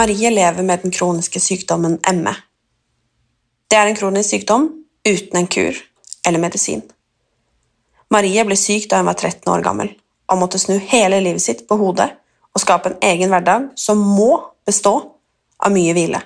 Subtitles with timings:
[0.00, 2.32] Marie lever med den kroniske sykdommen ME.
[3.70, 4.62] Det er en kronisk sykdom
[5.04, 5.76] uten en kur
[6.26, 6.80] eller medisin.
[8.08, 9.90] Marie ble syk da hun var 13 år gammel
[10.32, 12.06] og måtte snu hele livet sitt på hodet
[12.54, 14.30] og skape en egen hverdag som må
[14.64, 14.94] bestå
[15.60, 16.22] av mye hvile.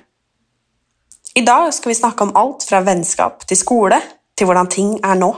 [1.35, 3.99] I dag skal vi snakke om alt fra vennskap til skole
[4.39, 5.33] til hvordan ting er nå.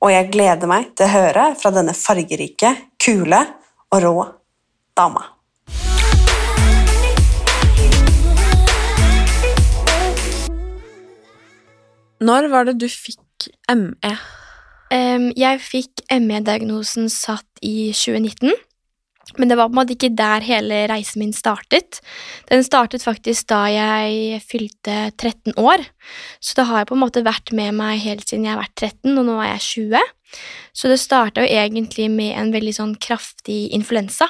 [0.00, 3.44] Og jeg gleder meg til å høre fra denne fargerike, kule
[3.92, 4.16] og rå
[4.96, 5.41] dama.
[12.22, 13.18] Når var det du fikk?
[13.72, 14.12] ME?
[14.92, 18.52] Um, jeg fikk ME-diagnosen satt i 2019,
[19.38, 22.02] men det var på en måte ikke der hele reisen min startet.
[22.50, 25.86] Den startet faktisk da jeg fylte 13 år,
[26.38, 28.76] så det har jeg på en måte vært med meg helt siden jeg har vært
[28.76, 30.12] 13, og nå er jeg 20.
[30.76, 34.28] Så det starta jo egentlig med en veldig sånn kraftig influensa,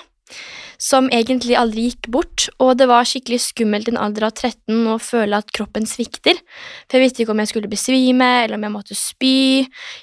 [0.82, 4.88] som egentlig aldri gikk bort, og det var skikkelig skummelt i en alder av 13
[4.90, 6.40] å føle at kroppen svikter,
[6.88, 9.36] for jeg visste ikke om jeg skulle besvime, eller om jeg måtte spy.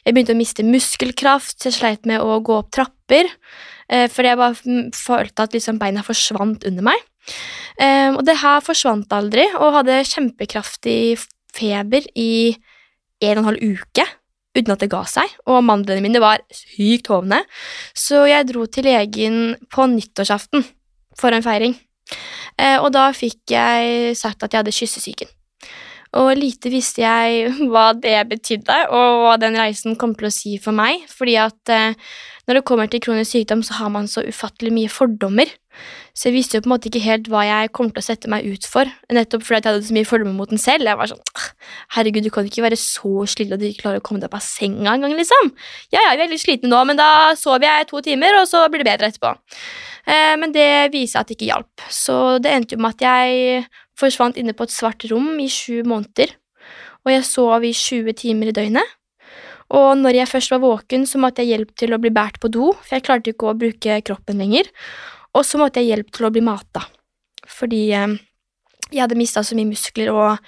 [0.05, 3.27] Jeg begynte å miste muskelkraft, jeg sleit med å gå opp trapper,
[3.89, 7.05] for fordi jeg bare følte at liksom beina forsvant under meg.
[7.81, 11.17] Eh, Og det her forsvant aldri, og hadde kjempekraftig
[11.55, 12.55] feber i
[13.19, 14.05] en og en halv uke
[14.57, 17.43] uten at det ga seg, og mandlene mine var sykt hovne,
[17.97, 20.65] så jeg dro til legen på nyttårsaften
[21.19, 21.75] for en feiring,
[22.59, 25.29] Eh, og da fikk jeg sagt at jeg hadde kyssesyken.
[26.17, 30.57] Og lite visste jeg hva det betydde, og hva den reisen kom til å si
[30.61, 31.97] for meg, fordi at eh,
[32.49, 35.51] når det kommer til kronisk sykdom, så har man så ufattelig mye fordommer.
[36.17, 38.31] Så jeg visste jo på en måte ikke helt hva jeg kom til å sette
[38.31, 40.89] meg ut for, nettopp fordi jeg hadde så mye fordommer mot den selv.
[40.89, 41.45] Jeg var sånn «Ah,
[41.95, 44.39] Herregud, du kan ikke være så sliten at du ikke klarer å komme deg opp
[44.41, 45.53] av senga engang, liksom.
[45.93, 48.83] Ja, jeg er veldig sliten nå, men da sover jeg to timer, og så blir
[48.83, 49.35] det bedre etterpå.
[50.09, 53.69] Eh, men det viser at det ikke hjalp, så det endte jo med at jeg
[53.99, 56.31] forsvant inne på et svart rom i sju måneder,
[57.05, 58.95] og jeg sov i 20 timer i døgnet.
[59.75, 62.49] Og når jeg først var våken, så måtte jeg hjelp til å bli båret på
[62.51, 64.69] do, for jeg klarte ikke å bruke kroppen lenger.
[65.37, 66.87] Og så måtte jeg hjelp til å bli mata,
[67.45, 68.15] fordi eh,
[68.89, 70.39] jeg hadde mista så mye muskler, og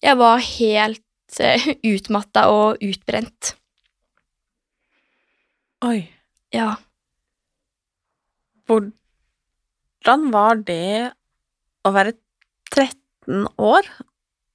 [0.00, 3.54] jeg var helt eh, utmatta og utbrent.
[5.84, 6.00] Oi.
[6.52, 6.74] Ja.
[8.68, 11.12] Hvordan var det
[11.86, 12.16] å være
[12.72, 12.99] 13
[13.58, 13.88] år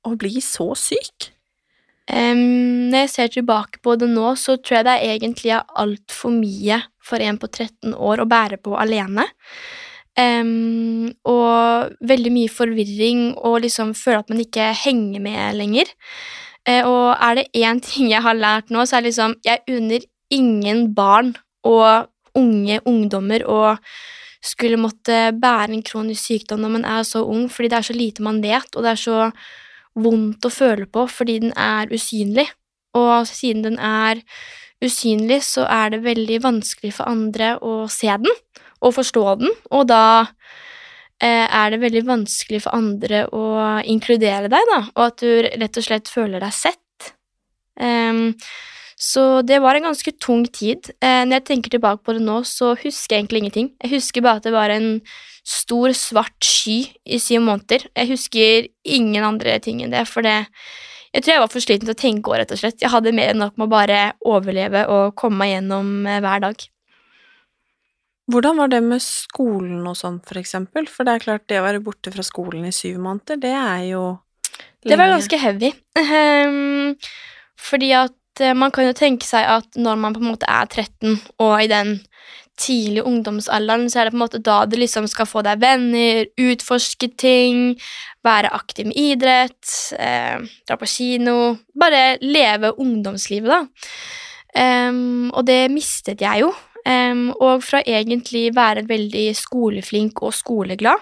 [0.05, 1.31] å bli så syk?
[2.05, 5.65] Um, når jeg ser tilbake på det nå, så tror jeg det er egentlig er
[5.81, 9.25] altfor mye for en på 13 år å bære på alene.
[10.15, 15.89] Um, og veldig mye forvirring og liksom føle at man ikke henger med lenger.
[16.69, 20.05] Uh, og er det én ting jeg har lært nå, så er liksom Jeg unner
[20.33, 21.35] ingen barn
[21.65, 23.75] og unge ungdommer å
[24.45, 27.95] skulle måtte bære en kronisk sykdom når man er så ung, fordi det er så
[27.95, 29.19] lite man vet, og det er så
[29.95, 32.47] vondt å føle på fordi den er usynlig.
[32.95, 34.21] Og siden den er
[34.83, 38.31] usynlig, så er det veldig vanskelig for andre å se den
[38.85, 40.03] og forstå den, og da
[41.23, 43.45] eh, er det veldig vanskelig for andre å
[43.87, 47.13] inkludere deg, da, og at du rett og slett føler deg sett.
[47.81, 48.35] Em,
[48.95, 50.89] så det var en ganske tung tid.
[51.03, 53.69] Eh, når jeg tenker tilbake på det nå, så husker jeg egentlig ingenting.
[53.83, 55.01] Jeg husker bare at det var en
[55.45, 57.89] stor, svart sky i syv måneder.
[57.91, 60.45] Jeg husker ingen andre ting enn det, for det
[61.15, 62.81] Jeg tror jeg var for sliten til å tenke over, rett og slett.
[62.83, 66.41] Jeg hadde mer enn nok med å bare overleve og komme meg gjennom eh, hver
[66.43, 66.65] dag.
[68.27, 70.89] Hvordan var det med skolen og sånn, for eksempel?
[70.91, 73.85] For det er klart, det å være borte fra skolen i syv måneder, det er
[73.93, 74.03] jo
[74.83, 75.71] Det var ganske heavy.
[76.03, 76.97] Ehm,
[77.55, 78.11] fordi at
[78.57, 81.69] man kan jo tenke seg at når man på en måte er 13 og i
[81.71, 81.99] den
[82.59, 86.25] tidlige ungdomsalderen, så er det på en måte da du liksom skal få deg venner,
[86.39, 87.75] utforske ting,
[88.25, 93.65] være aktiv med idrett, eh, dra på kino Bare leve ungdomslivet, da.
[94.55, 96.53] Um, og det mistet jeg jo.
[96.87, 101.01] Um, og fra egentlig være veldig skoleflink og skoleglad,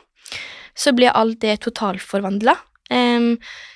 [0.73, 2.55] så ble alt det totalforvandla.
[3.13, 3.29] Um,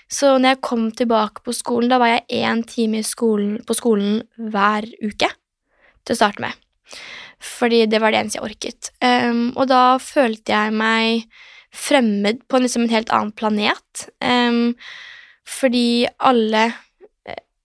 [0.08, 4.22] så når jeg kom tilbake på skolen, da var jeg én time skolen, på skolen
[4.40, 5.30] hver uke
[6.08, 6.56] til å starte med.
[7.44, 8.92] Fordi det var det eneste jeg orket.
[9.04, 11.28] Um, og da følte jeg meg
[11.76, 14.08] fremmed på liksom en helt annen planet.
[14.24, 14.78] Um,
[15.48, 16.70] fordi alle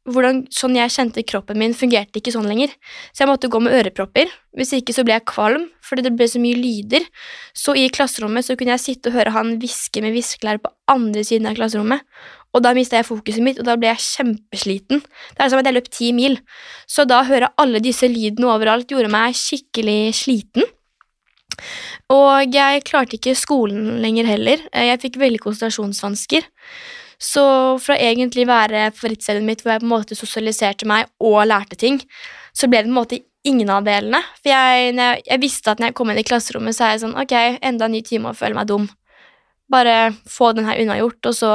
[0.09, 2.73] hvordan, sånn jeg kjente kroppen min, fungerte ikke sånn lenger.
[3.15, 4.31] Så jeg måtte gå med ørepropper.
[4.59, 7.07] Hvis ikke så ble jeg kvalm, fordi det ble så mye lyder.
[7.55, 11.23] Så i klasserommet så kunne jeg sitte og høre han hviske med viskelære på andre
[11.27, 12.03] siden av klasserommet.
[12.53, 15.01] Og da mista jeg fokuset mitt, og da ble jeg kjempesliten.
[15.33, 16.37] Det er som at jeg løp ti mil.
[16.91, 20.67] Så da å høre alle disse lydene overalt gjorde meg skikkelig sliten.
[22.13, 24.67] Og jeg klarte ikke skolen lenger heller.
[24.75, 26.49] Jeg fikk veldig konsentrasjonsvansker.
[27.23, 27.43] Så
[27.79, 32.01] fra egentlig være favorittstedet mitt hvor jeg på en måte sosialiserte meg og lærte ting,
[32.51, 34.23] så ble det på en måte ingen av delene.
[34.41, 37.05] For jeg, jeg, jeg visste at når jeg kom inn i klasserommet, så er jeg
[37.05, 38.89] sånn Ok, enda en ny time og føle meg dum.
[39.73, 41.53] Bare få den her unnagjort, og så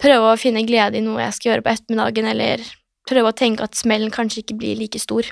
[0.00, 2.62] prøve å finne glede i noe jeg skal gjøre på ettermiddagen, eller
[3.10, 5.26] prøve å tenke at smellen kanskje ikke blir like stor.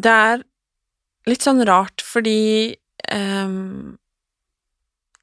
[0.00, 0.42] Det er
[1.28, 2.74] litt sånn rart, fordi
[3.12, 3.94] um,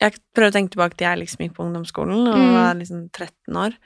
[0.02, 2.54] Jeg prøver å tenke tilbake til jeg liksom gikk på ungdomsskolen og mm.
[2.56, 3.78] var liksom 13 år.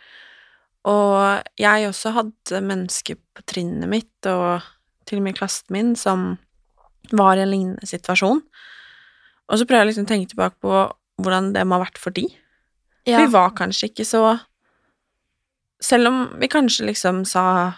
[0.85, 4.63] Og jeg også hadde mennesker på trinnet mitt, og
[5.09, 6.35] til og med i klassen min, som
[7.12, 8.41] var i en lignende situasjon.
[9.45, 10.83] Og så prøver jeg liksom å tenke tilbake på
[11.21, 12.25] hvordan det må ha vært for de.
[13.06, 13.21] Ja.
[13.21, 14.23] Vi var kanskje ikke så
[15.83, 17.75] Selv om vi kanskje liksom sa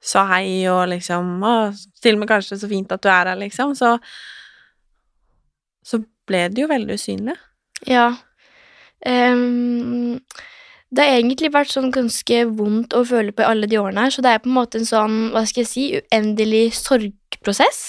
[0.00, 3.36] sa hei og liksom og til og med kanskje så fint at du er her,
[3.36, 3.98] liksom, så
[5.84, 7.36] Så ble det jo veldig usynlig.
[7.88, 8.08] Ja.
[9.06, 10.18] Um,
[10.94, 14.14] det har egentlig vært sånn ganske vondt å føle på i alle de årene her,
[14.14, 17.80] så det er på en måte en sånn, hva skal jeg si, uendelig sorgprosess.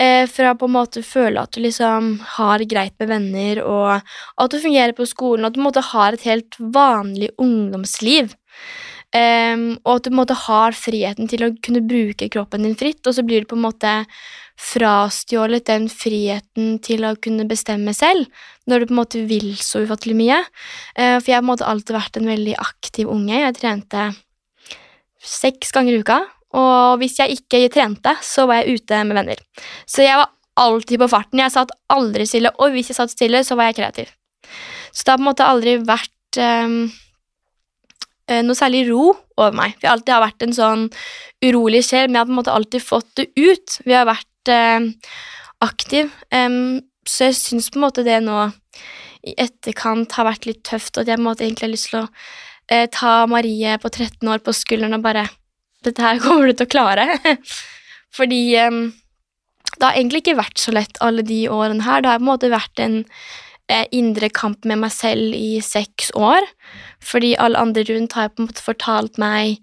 [0.00, 4.54] Eh, fra på en måte føle at du liksom har greit med venner, og at
[4.54, 8.36] du fungerer på skolen, og at du på en måte har et helt vanlig ungdomsliv.
[9.12, 12.78] Um, og at du på en måte har friheten til å kunne bruke kroppen din
[12.80, 13.90] fritt, og så blir du på en måte
[14.62, 18.28] frastjålet den friheten til å kunne bestemme selv,
[18.64, 20.38] når du på en måte vil så ufattelig mye.
[20.96, 23.36] Uh, for jeg har på en måte alltid vært en veldig aktiv unge.
[23.36, 24.06] Jeg trente
[25.22, 26.22] seks ganger i uka,
[26.56, 29.44] og hvis jeg ikke trente, så var jeg ute med venner.
[29.88, 31.40] Så jeg var alltid på farten.
[31.40, 34.12] Jeg satt aldri stille, og hvis jeg satt stille, så var jeg kreativ.
[34.92, 36.76] Så det har på en måte aldri vært um,
[38.46, 39.74] noe særlig ro over meg.
[39.76, 40.84] For jeg alltid har vært en sånn
[41.42, 43.76] urolig sjel, men jeg har på en måte alltid fått det ut.
[43.86, 44.88] Vi har vært eh,
[45.64, 46.12] aktiv.
[46.34, 48.46] Um, så jeg syns på en måte det nå
[49.26, 51.90] i etterkant har vært litt tøft, og at jeg på en måte egentlig har lyst
[51.92, 52.08] til å
[52.70, 55.28] eh, ta Marie på 13 år på skulderen og bare
[55.82, 57.04] Dette her kommer du til å klare.
[58.16, 58.84] Fordi um,
[59.72, 62.04] det har egentlig ikke vært så lett alle de årene her.
[62.04, 63.08] Det har på en måte vært en eh,
[63.94, 66.46] indre kamp med meg selv i seks år.
[67.02, 69.60] Fordi alle andre rundt har på en måte fortalt meg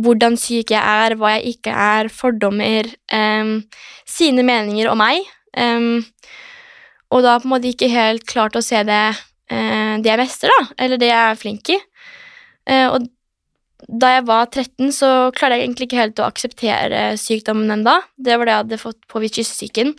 [0.00, 3.56] hvordan syk jeg er, hva jeg ikke er, fordommer, um,
[4.08, 5.26] sine meninger om meg.
[5.56, 6.04] Um,
[7.10, 9.06] og da på en måte ikke helt klart å se det,
[9.50, 11.80] uh, det jeg mestrer, da, eller det jeg er flink i.
[12.70, 13.08] Uh, og
[13.88, 18.00] da jeg var 13, så klarte jeg egentlig ikke helt å akseptere sykdommen enda.
[18.16, 19.94] Det var det jeg hadde fått påvist kyssesyken.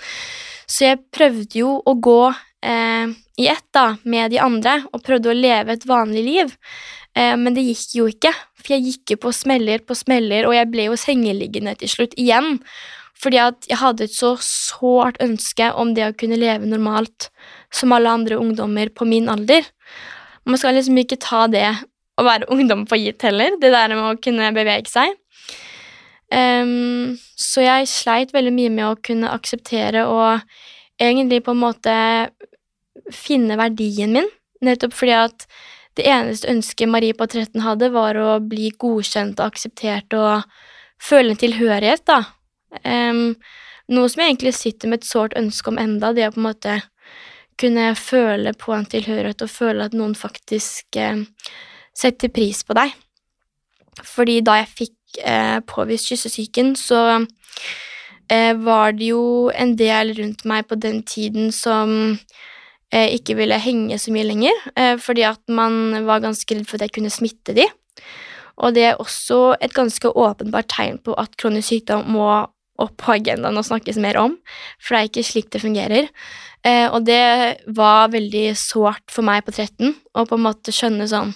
[0.69, 5.31] Så jeg prøvde jo å gå eh, i ett da, med de andre og prøvde
[5.31, 6.55] å leve et vanlig liv.
[7.17, 10.55] Eh, men det gikk jo ikke, for jeg gikk jo på smeller på smeller, og
[10.55, 12.57] jeg ble jo sengeliggende til slutt igjen.
[13.21, 17.29] Fordi at jeg hadde et så sårt ønske om det å kunne leve normalt
[17.73, 19.67] som alle andre ungdommer på min alder.
[20.49, 21.67] Man skal liksom ikke ta det
[22.17, 25.13] å være ungdom for gitt heller, det der med å kunne bevege seg.
[26.31, 30.39] Um, så jeg sleit veldig mye med å kunne akseptere og
[31.01, 31.95] egentlig på en måte
[33.13, 34.29] finne verdien min,
[34.61, 35.47] nettopp fordi at
[35.99, 40.45] det eneste ønsket Marie på 13 hadde, var å bli godkjent og akseptert og
[41.01, 42.21] føle en tilhørighet, da.
[42.85, 43.35] Um,
[43.91, 46.47] noe som jeg egentlig sitter med et sårt ønske om enda, det å på en
[46.47, 46.77] måte
[47.61, 51.23] kunne føle på en tilhørighet og føle at noen faktisk eh,
[51.97, 52.93] setter pris på deg.
[54.07, 57.01] Fordi da jeg fikk eh, påvist kyssesyken, så
[58.31, 62.15] eh, var det jo en del rundt meg på den tiden som
[62.91, 66.89] ikke ville henge så mye lenger, eh, fordi at man var ganske redd for at
[66.89, 67.67] jeg kunne smitte de.
[68.61, 72.27] Og det er også et ganske åpenbart tegn på at kronisk sykdom må
[72.81, 74.35] opp på agendaen og snakkes mer om,
[74.81, 76.09] for det er ikke slik det fungerer.
[76.65, 81.07] Eh, og det var veldig sårt for meg på 13 å på en måte skjønne
[81.09, 81.31] sånn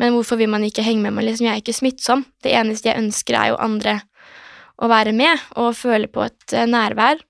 [0.00, 1.26] Men hvorfor vil man ikke henge med meg?
[1.26, 2.22] Liksom, jeg er ikke smittsom.
[2.40, 3.98] Det eneste jeg ønsker, er jo andre
[4.80, 7.20] å være med og føle på et eh, nærvær.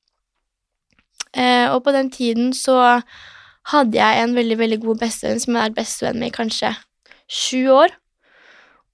[1.37, 3.01] Eh, og på den tiden så
[3.71, 6.75] hadde jeg en veldig, veldig god bestevenn som er bestevenn med i kanskje
[7.31, 7.95] sju år.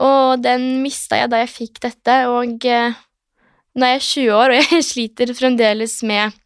[0.04, 2.96] Og den mista jeg da jeg fikk dette, og eh,
[3.76, 6.36] nå er jeg 20 år, og jeg sliter fremdeles med,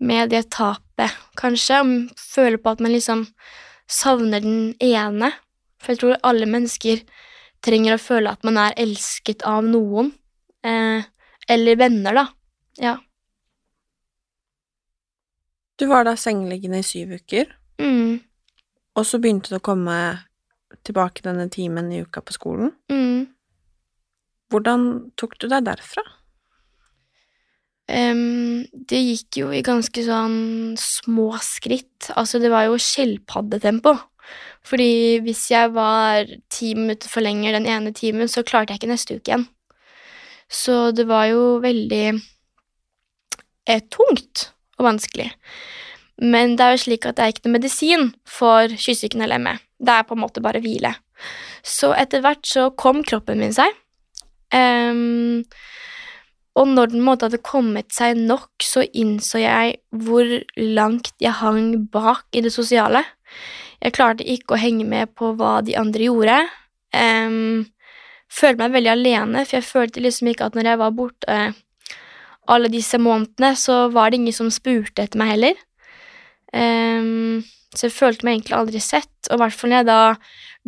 [0.00, 1.80] med det tapet, kanskje.
[1.80, 3.26] Og føler på at man liksom
[3.88, 5.32] savner den ene.
[5.82, 7.02] For jeg tror alle mennesker
[7.64, 10.12] trenger å føle at man er elsket av noen.
[10.64, 11.08] Eh,
[11.50, 12.26] eller venner, da.
[12.80, 12.96] Ja.
[15.82, 17.48] Du var da sengeliggende i syv uker,
[17.82, 18.20] Mm.
[18.94, 19.96] og så begynte det å komme
[20.86, 22.70] tilbake denne timen i uka på skolen.
[22.92, 23.26] Mm.
[24.52, 24.84] Hvordan
[25.18, 26.04] tok du deg derfra?
[27.90, 32.12] Um, det gikk jo i ganske sånn små skritt.
[32.14, 33.96] Altså, det var jo skjelpaddetempo.
[34.62, 38.92] Fordi hvis jeg var ti minutter for lenger den ene timen, så klarte jeg ikke
[38.92, 39.48] neste uke igjen.
[40.46, 42.04] Så det var jo veldig
[43.66, 45.30] eh, tungt og vanskelig.
[46.22, 49.56] Men det er jo slik at det er ikke noe medisin for kyssesyken eller ME.
[49.82, 50.92] Det er på en måte bare hvile.
[51.66, 53.72] Så etter hvert så kom kroppen min seg.
[54.52, 55.42] Um,
[56.58, 61.86] og når den måtte hadde kommet seg nok, så innså jeg hvor langt jeg hang
[61.92, 63.04] bak i det sosiale.
[63.82, 66.38] Jeg klarte ikke å henge med på hva de andre gjorde.
[66.92, 67.64] Um,
[68.32, 71.38] følte meg veldig alene, for jeg følte liksom ikke at når jeg var borte
[72.50, 75.60] alle disse månedene, så var det ingen som spurte etter meg heller.
[76.52, 80.00] Um, så jeg følte meg egentlig aldri sett, og i hvert fall når jeg da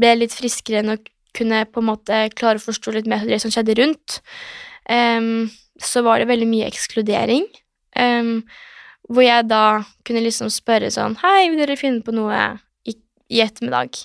[0.00, 1.00] ble litt friskere enn å
[1.34, 4.20] kunne på en måte klare å forstå litt mer det som skjedde rundt,
[4.88, 5.50] um,
[5.82, 7.48] så var det veldig mye ekskludering.
[7.98, 8.38] Um,
[9.10, 12.38] hvor jeg da kunne liksom spørre sånn Hei, vil dere finne på noe
[12.88, 12.94] i,
[13.28, 13.98] i ettermiddag?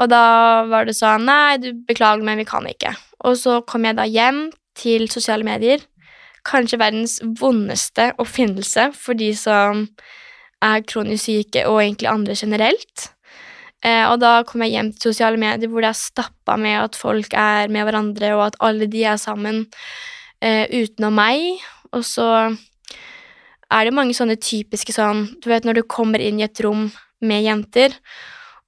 [0.00, 0.24] Og da
[0.66, 2.96] var det sånn Nei, du beklager, men vi kan ikke.
[3.28, 4.48] Og så kom jeg da hjem
[4.78, 5.84] til sosiale medier.
[6.48, 9.86] Kanskje verdens vondeste oppfinnelse for de som
[10.62, 13.10] er kronisk syke, og egentlig andre generelt.
[13.82, 16.98] Eh, og da kom jeg hjem til sosiale medier hvor det er stappa med at
[16.98, 19.64] folk er med hverandre, og at alle de er sammen
[20.42, 21.62] eh, utenom meg.
[21.92, 22.28] Og så
[23.72, 26.90] er det mange sånne typiske sånn Du vet når du kommer inn i et rom
[27.22, 27.94] med jenter,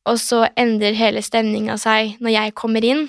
[0.05, 3.07] og så endrer hele stemninga seg når jeg kommer inn.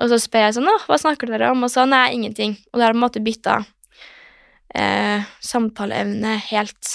[0.00, 2.56] Og så spør jeg sånn 'Å, hva snakker dere om?' Og så 'Nei, ingenting'.
[2.72, 3.64] Og da har det på en måte bytta
[4.74, 6.92] eh, samtaleevne helt.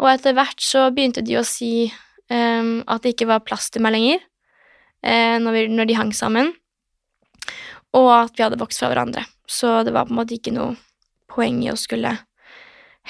[0.00, 3.84] Og etter hvert så begynte de å si eh, at det ikke var plass til
[3.84, 4.18] meg lenger
[5.02, 6.52] eh, når, vi, når de hang sammen,
[7.92, 9.24] og at vi hadde vokst fra hverandre.
[9.48, 10.76] Så det var på en måte ikke noe
[11.32, 12.14] poeng i å skulle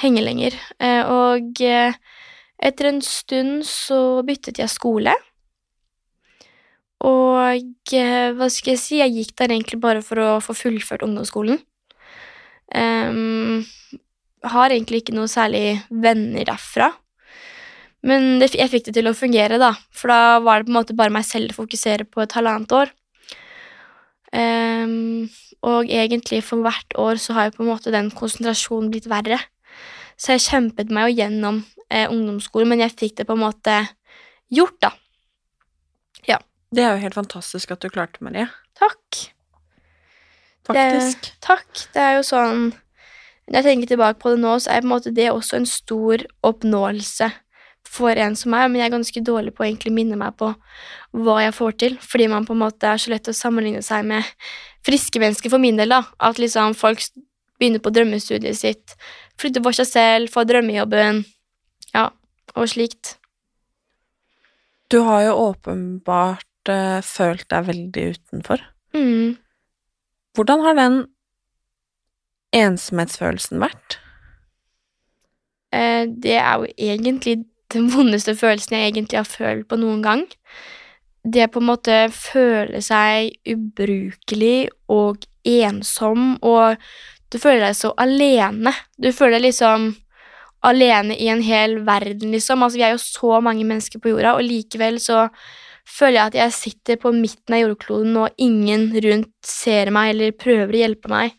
[0.02, 0.56] henge lenger.
[0.82, 1.94] Eh, og eh,
[2.62, 5.14] etter en stund så byttet jeg skole.
[7.02, 11.04] Og eh, hva skal jeg si, jeg gikk der egentlig bare for å få fullført
[11.06, 11.60] ungdomsskolen.
[12.74, 13.62] Em,
[14.42, 16.90] har egentlig ikke noe særlig venner derfra.
[18.02, 20.78] Men det, jeg fikk det til å fungere, da, for da var det på en
[20.80, 22.90] måte bare meg selv å fokusere på et halvannet år.
[24.32, 25.28] Um,
[25.62, 29.38] og egentlig for hvert år så har jo på en måte den konsentrasjonen blitt verre.
[30.18, 33.76] Så jeg kjempet meg jo gjennom eh, ungdomsskolen, men jeg fikk det på en måte
[34.52, 34.92] gjort, da.
[36.28, 36.40] Ja.
[36.74, 38.48] Det er jo helt fantastisk at du klarte, Marie.
[38.78, 39.22] Takk.
[40.68, 41.26] Faktisk.
[41.26, 41.84] Det, takk.
[41.94, 42.68] Det er jo sånn
[43.50, 45.66] Når jeg tenker tilbake på det nå, så er på en måte det også en
[45.66, 47.26] stor oppnåelse
[47.92, 50.52] for en som meg, men jeg er ganske dårlig på å egentlig minne meg på
[51.24, 54.06] hva jeg får til, fordi man på en måte er så lett å sammenligne seg
[54.08, 54.30] med
[54.86, 56.00] friske mennesker for min del, da.
[56.22, 57.02] At liksom folk
[57.60, 58.96] begynner på drømmestudiet sitt,
[59.40, 61.20] flytter for seg selv, får drømmejobben,
[61.92, 62.08] ja,
[62.54, 63.16] og slikt.
[64.92, 68.64] Du har jo åpenbart eh, følt deg veldig utenfor.
[68.96, 69.38] Mm.
[70.36, 70.98] Hvordan har den
[72.56, 73.98] ensomhetsfølelsen vært?
[75.72, 77.38] Eh, det er jo egentlig
[77.72, 80.26] den vondeste følelsen jeg egentlig har følt på noen gang.
[81.22, 86.76] Det på en måte føle seg ubrukelig og ensom, og
[87.32, 88.74] du føler deg så alene.
[88.98, 89.92] Du føler deg liksom
[90.62, 92.62] alene i en hel verden, liksom.
[92.62, 95.26] Altså, vi er jo så mange mennesker på jorda, og likevel så
[95.88, 100.36] føler jeg at jeg sitter på midten av jordkloden, og ingen rundt ser meg eller
[100.36, 101.34] prøver å hjelpe meg.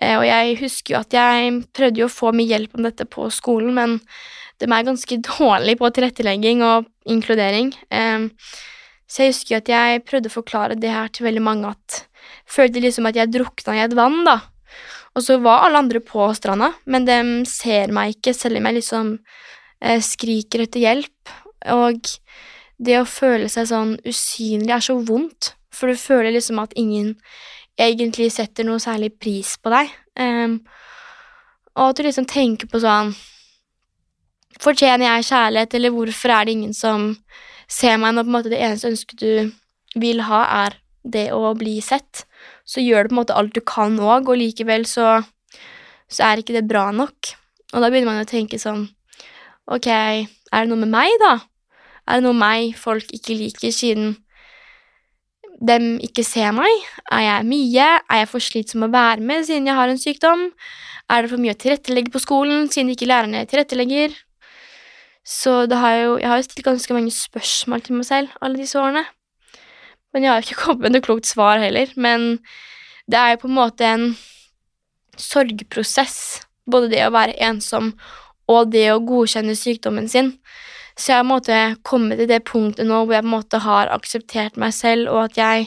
[0.00, 3.08] Eh, og jeg husker jo at jeg prøvde jo å få mye hjelp om dette
[3.10, 4.00] på skolen, men
[4.60, 7.72] de er ganske dårlige på tilrettelegging og inkludering.
[9.06, 12.02] Så jeg husker jo at jeg prøvde å forklare det her til veldig mange at
[12.46, 14.40] Følte liksom at jeg drukna i et vann, da.
[15.16, 17.18] Og så var alle andre på stranda, men de
[17.48, 19.12] ser meg ikke, selv om jeg liksom
[19.80, 21.32] eh, skriker etter hjelp.
[21.72, 22.10] Og
[22.78, 27.14] det å føle seg sånn usynlig er så vondt, for du føler liksom at ingen
[27.80, 29.92] egentlig setter noe særlig pris på deg.
[30.16, 30.60] Um,
[31.76, 33.14] og at du liksom tenker på sånn
[34.56, 37.10] Fortjener jeg kjærlighet, eller hvorfor er det ingen som
[37.68, 41.50] ser meg når på en måte det eneste ønsket du vil ha, er det å
[41.60, 42.22] bli sett?
[42.64, 45.18] Så gjør du på en måte alt du kan òg, og likevel så,
[46.08, 47.34] så er ikke det bra nok.
[47.74, 48.86] Og da begynner man å tenke sånn
[49.68, 51.34] Ok, er det noe med meg, da?
[52.06, 54.14] Er det noe meg folk ikke liker, siden
[55.66, 56.70] dem ikke ser meg?
[57.10, 57.88] Er jeg mye?
[57.98, 60.46] Er jeg for slitsom å være med siden jeg har en sykdom?
[61.10, 64.14] Er det for mye å tilrettelegge på skolen siden ikke lærerne tilrettelegger?
[65.26, 68.78] Så har jo, jeg har jo stilt ganske mange spørsmål til meg selv alle disse
[68.78, 69.02] årene.
[70.14, 71.90] Men jeg har jo ikke kommet med noe klokt svar heller.
[71.96, 72.38] Men
[73.10, 74.06] det er jo på en måte en
[75.16, 77.94] sorgprosess, både det å være ensom
[78.50, 80.34] og det å godkjenne sykdommen sin.
[80.96, 83.34] Så jeg har på en måte kommet til det punktet nå hvor jeg på en
[83.36, 85.66] måte har akseptert meg selv, og at jeg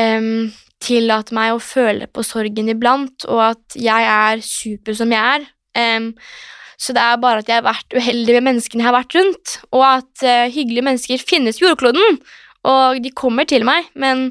[0.00, 0.48] um,
[0.80, 5.44] tillater meg å føle på sorgen iblant, og at jeg er super som jeg er.
[5.76, 6.14] Um,
[6.80, 9.58] så det er bare at jeg har vært uheldig med menneskene jeg har vært rundt,
[9.68, 12.20] og at uh, hyggelige mennesker finnes på jordkloden,
[12.70, 14.30] og de kommer til meg, men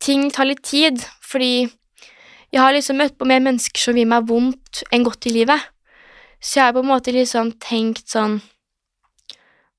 [0.00, 1.70] ting tar litt tid, fordi
[2.50, 5.68] jeg har liksom møtt på mer mennesker som gir meg vondt enn godt i livet.
[6.40, 8.40] Så jeg har på en måte liksom tenkt sånn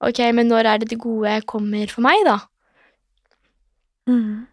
[0.01, 2.39] Ok, men når er det det gode kommer for meg, da?
[4.10, 4.48] Mm.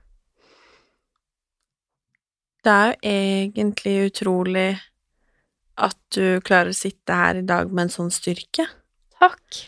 [2.64, 4.68] Det er jo egentlig utrolig
[5.78, 8.66] at du klarer å sitte her i dag med en sånn styrke.
[9.18, 9.60] Takk.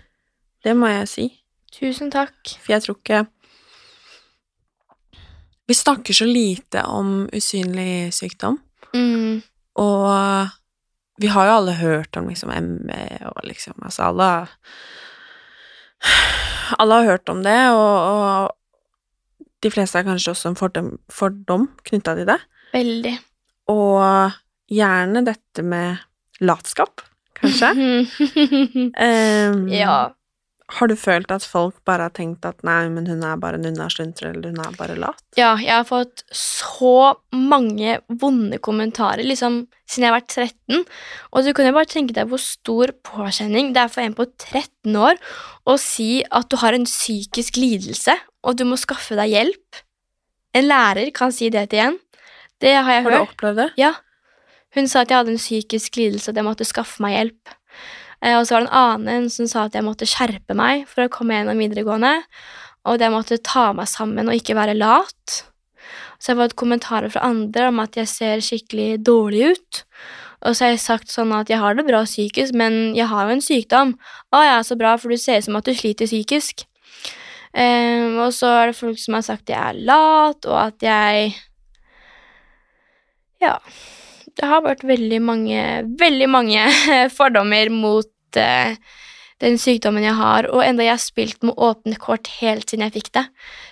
[0.60, 1.26] Det må jeg si.
[1.72, 2.34] Tusen takk.
[2.58, 3.20] For jeg tror ikke
[5.70, 8.58] Vi snakker så lite om usynlig sykdom,
[8.90, 9.38] Mm,
[9.78, 10.48] og
[11.22, 14.48] vi har jo alle hørt om liksom ME og liksom Altså, alle
[16.80, 21.66] Alle har hørt om det, og, og de fleste har kanskje også en fordom, fordom
[21.88, 22.38] knytta til det.
[22.72, 23.16] veldig.
[23.70, 24.32] Og
[24.70, 26.00] gjerne dette med
[26.40, 27.02] latskap,
[27.38, 27.72] kanskje.
[29.06, 29.98] um, ja.
[30.70, 33.66] Har du følt at folk bare har tenkt at nei, men hun er bare en
[33.72, 35.18] unnasluntrer, eller hun er bare lat?
[35.38, 40.36] Ja, jeg har fått så mange vonde kommentarer liksom siden jeg har vært
[40.70, 40.84] 13.
[41.34, 44.28] Og du kan jo bare tenke deg hvor stor påkjenning det er for en på
[44.38, 45.18] 13 år
[45.66, 48.14] å si at du har en psykisk lidelse,
[48.46, 49.82] og du må skaffe deg hjelp.
[50.54, 51.98] En lærer kan si det til en.
[52.62, 53.34] Det har jeg Har du hørt.
[53.34, 53.68] opplevd det?
[53.80, 53.92] Ja.
[54.76, 57.56] Hun sa at jeg hadde en psykisk lidelse, og jeg måtte skaffe meg hjelp.
[58.22, 61.06] Eh, og så var det en annen som sa at jeg måtte skjerpe meg for
[61.06, 62.16] å komme gjennom videregående,
[62.86, 65.42] og at jeg måtte ta meg sammen og ikke være lat.
[66.20, 69.84] Så jeg har fått kommentarer fra andre om at jeg ser skikkelig dårlig ut.
[70.40, 73.28] Og så har jeg sagt sånn at jeg har det bra psykisk, men jeg har
[73.28, 73.94] jo en sykdom.
[74.32, 76.64] Å ja, så bra, for du ser ut som at du sliter psykisk.
[77.50, 80.84] Um, og så er det folk som har sagt at jeg er lat, og at
[80.86, 81.32] jeg
[83.40, 83.56] Ja.
[84.40, 85.62] Det har vært veldig mange,
[86.00, 86.64] veldig mange
[87.18, 88.76] fordommer mot uh,
[89.40, 92.96] den sykdommen jeg har, og enda jeg har spilt med åpne kort helt siden jeg
[92.98, 93.26] fikk det,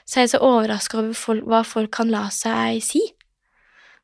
[0.04, 3.02] så er jeg så overraska over folk, hva folk kan la seg si.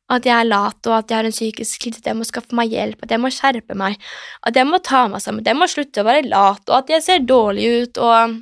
[0.09, 2.57] At jeg er lat, og at jeg har en psykisk lidelse, at jeg må skaffe
[2.57, 4.01] meg hjelp, at jeg må skjerpe meg,
[4.45, 6.93] at jeg må ta meg sammen, at jeg må slutte å være lat, og at
[6.93, 8.35] jeg ser dårlig ut, og,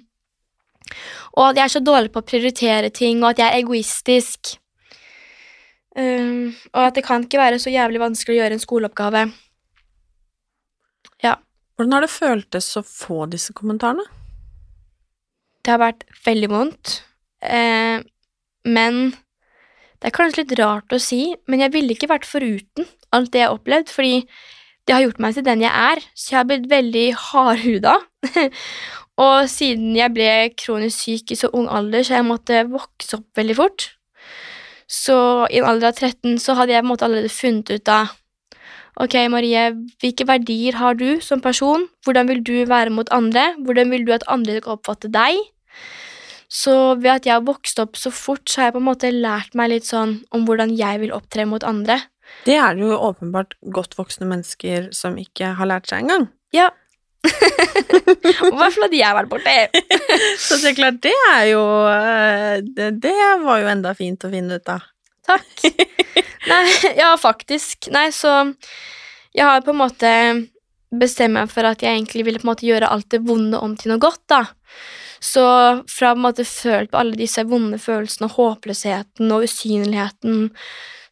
[1.36, 4.58] og at jeg er så dårlig på å prioritere ting, og at jeg er egoistisk.
[5.94, 9.24] Um, og at det kan ikke være så jævlig vanskelig å gjøre en skoleoppgave.
[11.24, 11.38] Ja.
[11.76, 14.06] Hvordan har det føltes å få disse kommentarene?
[15.64, 16.98] Det har vært veldig vondt.
[17.44, 18.02] Eh,
[18.68, 23.32] men det er kanskje litt rart å si, men jeg ville ikke vært foruten alt
[23.32, 24.16] det jeg har opplevd, fordi
[24.84, 27.94] det har gjort meg til den jeg er, så jeg har blitt veldig hardhuda.
[29.24, 33.40] og siden jeg ble kronisk syk i så ung alder, så jeg måtte vokse opp
[33.40, 33.88] veldig fort.
[34.94, 35.16] Så
[35.50, 38.20] i en alder av 13 så hadde jeg på en måte allerede funnet ut av
[39.02, 39.72] Ok, Marie,
[40.04, 41.88] hvilke verdier har du som person?
[42.06, 43.56] Hvordan vil du være mot andre?
[43.66, 45.40] Hvordan vil du at andre skal oppfatte deg?
[46.46, 49.10] Så ved at jeg har vokst opp så fort, så har jeg på en måte
[49.10, 51.98] lært meg litt sånn om hvordan jeg vil opptre mot andre.
[52.46, 56.30] Det er det jo åpenbart godt voksne mennesker som ikke har lært seg engang.
[56.54, 56.70] Ja.
[57.24, 59.84] I hvert fall hadde jeg vært borte.
[60.46, 64.32] Så det er klart, det er jo eh, det, det var jo enda fint å
[64.34, 64.90] finne ut av.
[65.28, 65.64] Takk.
[66.52, 66.64] Nei,
[66.98, 67.88] ja, faktisk.
[67.96, 68.34] Nei, så
[69.32, 70.10] jeg har på en måte
[70.94, 73.78] bestemmer meg for at jeg egentlig ville på en måte gjøre alt det vonde om
[73.80, 74.26] til noe godt.
[74.30, 74.44] da.
[75.24, 75.44] Så
[75.88, 80.50] fra på en måte følt på alle disse vonde følelsene, håpløsheten og usynligheten,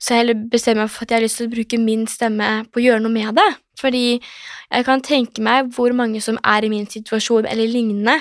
[0.01, 2.47] så jeg heller bestemmer meg for at jeg har lyst til å bruke min stemme
[2.73, 3.49] på å gjøre noe med det.
[3.77, 8.17] Fordi jeg kan tenke meg hvor mange som er i min situasjon eller lignende,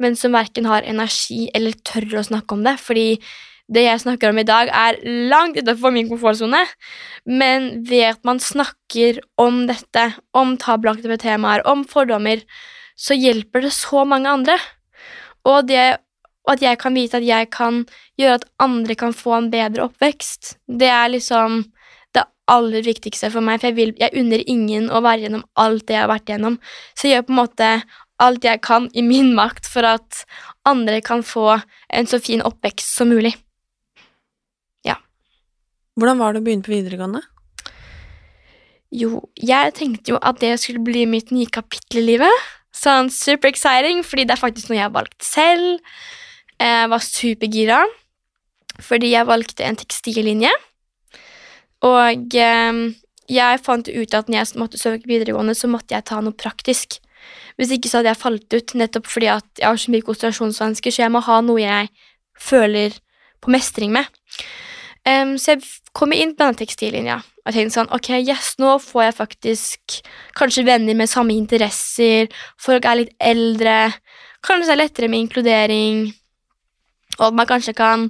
[0.00, 2.78] men som verken har energi eller tør å snakke om det.
[2.80, 3.06] Fordi
[3.68, 4.96] det jeg snakker om i dag, er
[5.28, 6.62] langt utenfor min komfortsone.
[7.28, 12.40] Men ved at man snakker om dette, om tabelagte temaer, om fordommer,
[12.96, 14.56] så hjelper det så mange andre.
[15.44, 15.98] Og, det,
[16.48, 17.82] og at jeg kan vite at jeg kan
[18.18, 21.60] gjøre at andre kan få en bedre oppvekst, det er liksom
[22.16, 25.84] det aller viktigste for meg, for jeg, vil, jeg unner ingen å være gjennom alt
[25.86, 26.56] det jeg har vært gjennom.
[26.96, 27.72] Så jeg gjør på en måte
[28.18, 30.24] alt jeg kan i min makt for at
[30.66, 31.60] andre kan få
[31.92, 33.36] en så fin oppvekst som mulig.
[35.98, 37.24] Hvordan var det å begynne på videregående?
[38.94, 42.44] Jo, jeg tenkte jo at det skulle bli mitt nye kapittel i livet.
[42.72, 45.82] Sånn super exciting, fordi det er faktisk noe jeg har valgt selv.
[46.58, 47.82] Jeg var supergira
[48.78, 50.50] fordi jeg valgte en tekstillinje.
[51.86, 52.80] Og eh,
[53.28, 57.00] jeg fant ut at når jeg måtte søke videregående, så måtte jeg ta noe praktisk.
[57.58, 60.94] Hvis ikke så hadde jeg falt ut, nettopp fordi at jeg har så mye konsentrasjonsvansker,
[60.94, 61.90] så jeg må ha noe jeg
[62.38, 62.94] føler
[63.42, 64.06] på mestring med.
[65.08, 65.66] Um, så jeg
[65.96, 67.18] kom inn på denne tekstillinja
[67.48, 69.98] og tenkte sånn Ok, yes, nå får jeg faktisk
[70.36, 72.28] kanskje venner med samme interesser,
[72.60, 73.94] folk er litt eldre,
[74.44, 76.02] kanskje det er lettere med inkludering,
[77.18, 78.08] og at man kanskje kan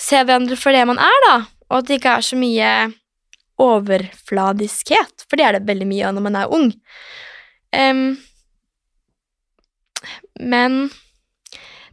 [0.00, 1.34] se hverandre for det man er, da,
[1.70, 2.70] og at det ikke er så mye
[3.58, 6.70] overfladiskhet, for det er det veldig mye av når man er ung.
[7.74, 8.18] Um,
[10.38, 10.88] men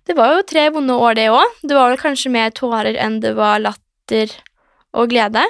[0.06, 1.58] det var jo tre vonde år, det òg.
[1.66, 4.34] Det var vel kanskje mer tårer enn det var latter
[4.96, 5.42] og glede.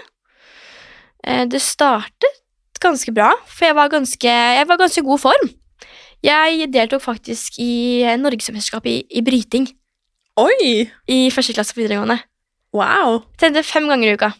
[1.25, 2.41] Eh, det startet
[2.83, 5.49] ganske bra, for jeg var ganske, jeg var ganske god form.
[6.25, 9.67] Jeg deltok faktisk i Norgesmesterskapet i, i bryting.
[10.35, 10.89] Oi!
[11.07, 12.17] I første klasse på videregående.
[12.75, 13.21] Wow!
[13.39, 14.33] Trente fem ganger i uka.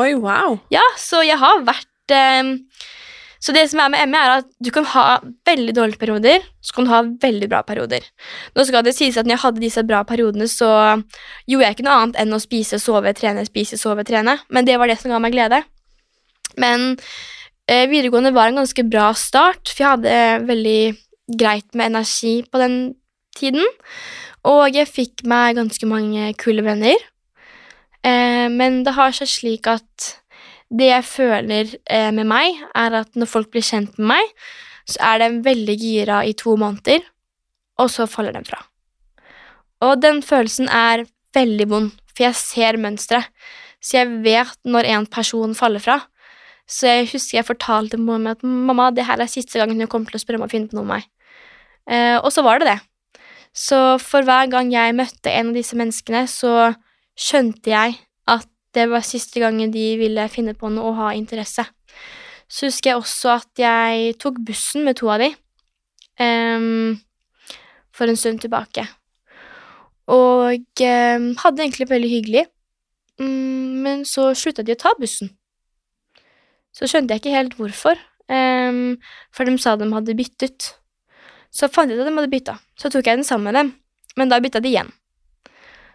[0.00, 0.56] Oi, wow.
[0.72, 2.54] Ja, så jeg har vært eh,
[3.36, 6.72] Så det som er med ME, er at du kan ha veldig dårlige perioder, så
[6.72, 8.08] kan du ha veldig bra perioder.
[8.56, 10.72] Nå skal det sies at når jeg hadde disse bra periodene, så
[11.44, 14.80] gjorde jeg ikke noe annet enn å spise, sove, trene, spise, sove, trene, men det
[14.80, 15.60] var det som ga meg glede.
[16.56, 16.94] Men
[17.68, 20.82] eh, videregående var en ganske bra start, for jeg hadde veldig
[21.36, 22.78] greit med energi på den
[23.36, 23.68] tiden.
[24.48, 27.00] Og jeg fikk meg ganske mange kule venner.
[28.04, 30.10] Eh, men det har seg slik at
[30.74, 34.32] det jeg føler eh, med meg, er at når folk blir kjent med meg,
[34.88, 37.04] så er de veldig gira i to måneder,
[37.80, 38.60] og så faller de fra.
[39.84, 43.30] Og den følelsen er veldig vond, for jeg ser mønsteret,
[43.84, 45.98] så jeg vet når en person faller fra.
[46.64, 50.12] Så jeg husker jeg fortalte min at mamma, det her er siste gangen hun kommer
[50.12, 51.10] til å spørre om å finne på noe med meg.
[51.92, 52.78] Eh, og så var det det.
[53.54, 56.74] Så for hver gang jeg møtte en av disse menneskene, så
[57.14, 57.94] skjønte jeg
[58.26, 61.62] at det var siste gangen de ville finne på noe og ha interesse.
[62.50, 65.30] Så husker jeg også at jeg tok bussen med to av de
[66.18, 66.98] um,
[67.94, 68.84] for en stund tilbake.
[70.10, 72.44] Og um, hadde egentlig veldig hyggelig,
[73.22, 75.30] um, men så slutta de å ta bussen.
[76.74, 80.72] Så skjønte jeg ikke helt hvorfor, for de sa de hadde byttet.
[81.54, 83.72] Så fant jeg ut at de hadde bytta, så tok jeg den sammen med dem,
[84.18, 84.90] men da bytta de igjen.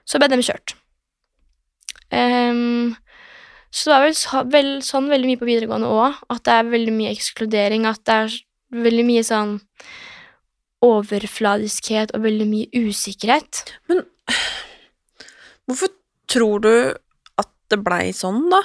[0.07, 0.75] Så ble de kjørt.
[2.09, 2.95] Um,
[3.69, 6.71] så det var vel, så, vel, sånn veldig mye på videregående òg, at det er
[6.71, 8.37] veldig mye ekskludering, at det er
[8.87, 9.53] veldig mye sånn
[10.85, 13.61] overfladiskhet og veldig mye usikkerhet.
[13.91, 14.03] Men
[15.67, 15.93] hvorfor
[16.29, 16.73] tror du
[17.41, 18.63] at det blei sånn, da?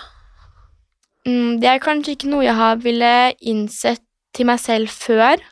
[1.28, 4.04] Mm, det er kanskje ikke noe jeg har ville innsett
[4.34, 5.42] til meg selv før,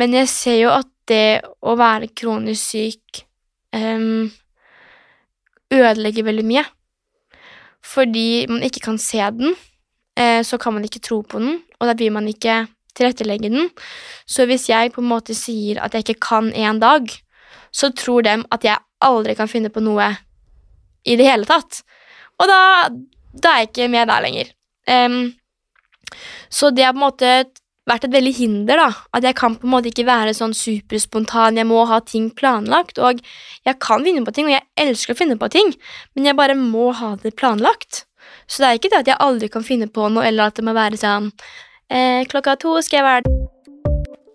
[0.00, 3.24] men jeg ser jo at det å være kronisk syk
[3.76, 4.30] um,
[5.70, 6.66] ødelegger veldig mye
[7.86, 9.54] fordi man ikke kan se den,
[10.18, 13.70] eh, så kan man ikke tro på den, og da vil man ikke tilrettelegge den.
[14.28, 17.08] Så hvis jeg på en måte sier at jeg ikke kan en dag,
[17.72, 20.10] så tror de at jeg aldri kan finne på noe
[21.08, 21.80] i det hele tatt.
[22.40, 22.60] Og da,
[23.32, 24.52] da er jeg ikke med der lenger.
[24.90, 25.20] Um,
[26.50, 27.32] så det er på en måte
[27.90, 28.88] vært et veldig hinder, da.
[29.16, 33.00] At jeg kan på en måte ikke være sånn superspontan, jeg må ha ting planlagt.
[33.02, 33.22] Og
[33.66, 35.74] jeg kan finne på ting, og jeg elsker å finne på ting,
[36.14, 38.04] men jeg bare må ha det planlagt.
[38.46, 40.66] Så det er ikke det at jeg aldri kan finne på noe, eller at det
[40.66, 41.30] må være sånn
[41.90, 43.39] eh, Klokka to skal jeg være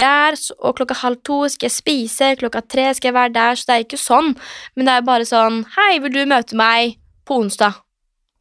[0.00, 3.68] Der, og klokka halv to skal jeg spise, klokka tre skal jeg være der, så
[3.68, 4.32] det er ikke sånn.
[4.74, 6.96] Men det er bare sånn Hei, vil du møte meg
[7.28, 7.76] på onsdag?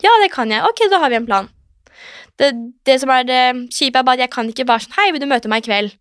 [0.04, 0.64] Ja, det kan jeg.
[0.64, 1.50] Ok, da har vi en plan.
[2.40, 2.54] Det,
[2.88, 3.42] det som er det
[3.76, 5.68] kjipe, er bare at jeg kan ikke bare sånn Hei, vil du møte meg i
[5.68, 5.98] kveld?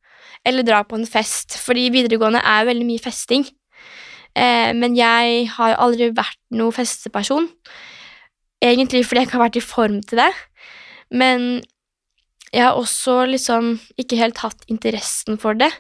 [0.46, 3.48] Eller dra på en fest, fordi videregående er jo veldig mye festing.
[4.38, 7.50] Eh, men jeg har jo aldri vært noen festeperson.
[8.62, 10.30] Egentlig fordi jeg ikke har vært i form til det.
[11.10, 11.48] Men
[12.52, 15.70] jeg har også liksom ikke helt hatt interessen for det.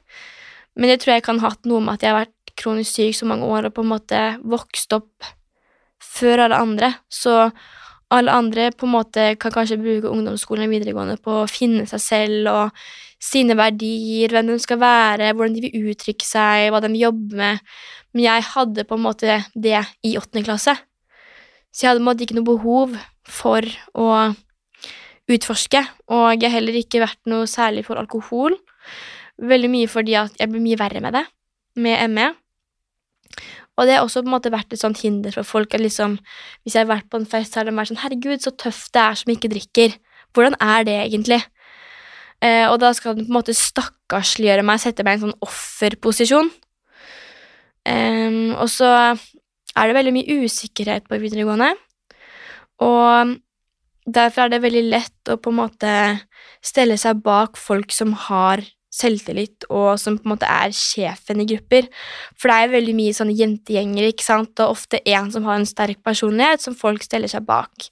[0.76, 3.16] Men det tror jeg kan ha hatt noe med at jeg har vært kronisk syk
[3.16, 5.28] så mange år og på en måte vokst opp
[6.02, 6.92] før alle andre.
[7.10, 7.34] Så
[8.14, 12.02] alle andre på en måte kan kanskje bruke ungdomsskolen og videregående på å finne seg
[12.02, 12.82] selv og
[13.18, 17.40] sine verdier, hvem de skal være, hvordan de vil uttrykke seg, hva de vil jobbe
[17.40, 17.64] med.
[18.14, 20.76] Men jeg hadde på en måte det i åttende klasse.
[21.74, 22.94] Så jeg hadde på en måte ikke noe behov
[23.28, 23.66] for
[23.98, 24.08] å
[25.28, 28.56] utforske, og jeg har heller ikke vært noe særlig for alkohol.
[29.38, 31.24] Veldig mye fordi at jeg blir mye verre med det,
[31.76, 32.28] med ME.
[33.78, 36.16] Og det har også på en måte vært et sånt hinder for folk at liksom,
[36.64, 38.90] hvis jeg har vært på en fest, så har de vært sånn Herregud, så tøft
[38.96, 39.94] det er som ikke drikker.
[40.34, 41.38] Hvordan er det egentlig?
[42.42, 45.46] Eh, og da skal den på en måte stakkarsliggjøre meg, sette meg i en sånn
[45.46, 46.50] offerposisjon.
[47.86, 48.90] Eh, og så
[49.78, 51.70] er det veldig mye usikkerhet på videregående.
[52.82, 53.38] Og
[54.14, 55.92] derfor er det veldig lett å på en måte
[56.64, 58.64] stelle seg bak folk som har
[58.98, 61.88] selvtillit, og som på en måte er sjefen i grupper.
[62.38, 65.68] For det er veldig mye sånne jentegjenger, ikke sant, og ofte en som har en
[65.68, 67.90] sterk personlighet, som folk steller seg bak.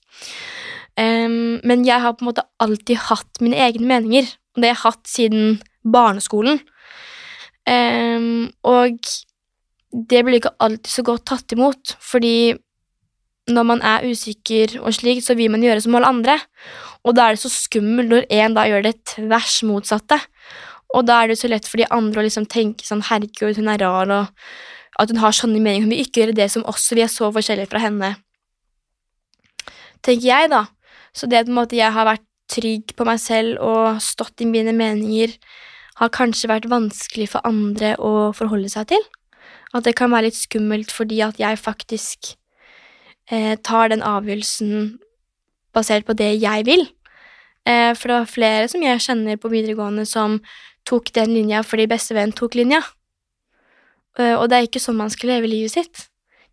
[0.96, 4.74] Um, men jeg har på en måte alltid hatt mine egne meninger, og det har
[4.74, 6.62] jeg hatt siden barneskolen.
[7.68, 8.96] Um, og
[9.92, 12.54] det blir ikke alltid så godt tatt imot, fordi
[13.46, 16.38] når man er usikker og slik, så vil man gjøre som alle andre.
[17.06, 20.18] Og da er det så skummelt når en da gjør det tvers motsatte.
[20.94, 23.70] Og da er det så lett for de andre å liksom tenke sånn herregud, hun
[23.70, 25.86] er rar, og at hun har sånne meninger.
[25.86, 28.14] Hun vil ikke gjøre det som oss, vi er så forskjellige fra henne.
[30.06, 30.64] Tenker jeg, da.
[31.16, 35.34] Så det at jeg har vært trygg på meg selv og stått i mine meninger,
[35.96, 39.06] har kanskje vært vanskelig for andre å forholde seg til.
[39.74, 42.34] At det kan være litt skummelt fordi at jeg faktisk
[43.30, 44.98] eh, tar den avgjørelsen
[45.76, 46.86] basert på det jeg vil.
[47.66, 50.38] Eh, for det var flere som jeg kjenner på videregående som
[50.86, 52.82] tok den linja fordi bestevenn tok linja.
[54.18, 56.06] Eh, og det er ikke sånn man skal leve livet sitt.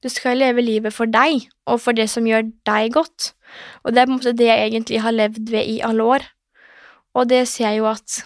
[0.03, 3.31] Du skal leve livet for deg, og for det som gjør deg godt.
[3.85, 6.25] Og det er på en måte det jeg egentlig har levd ved i alle år.
[7.15, 8.23] Og det ser jeg jo at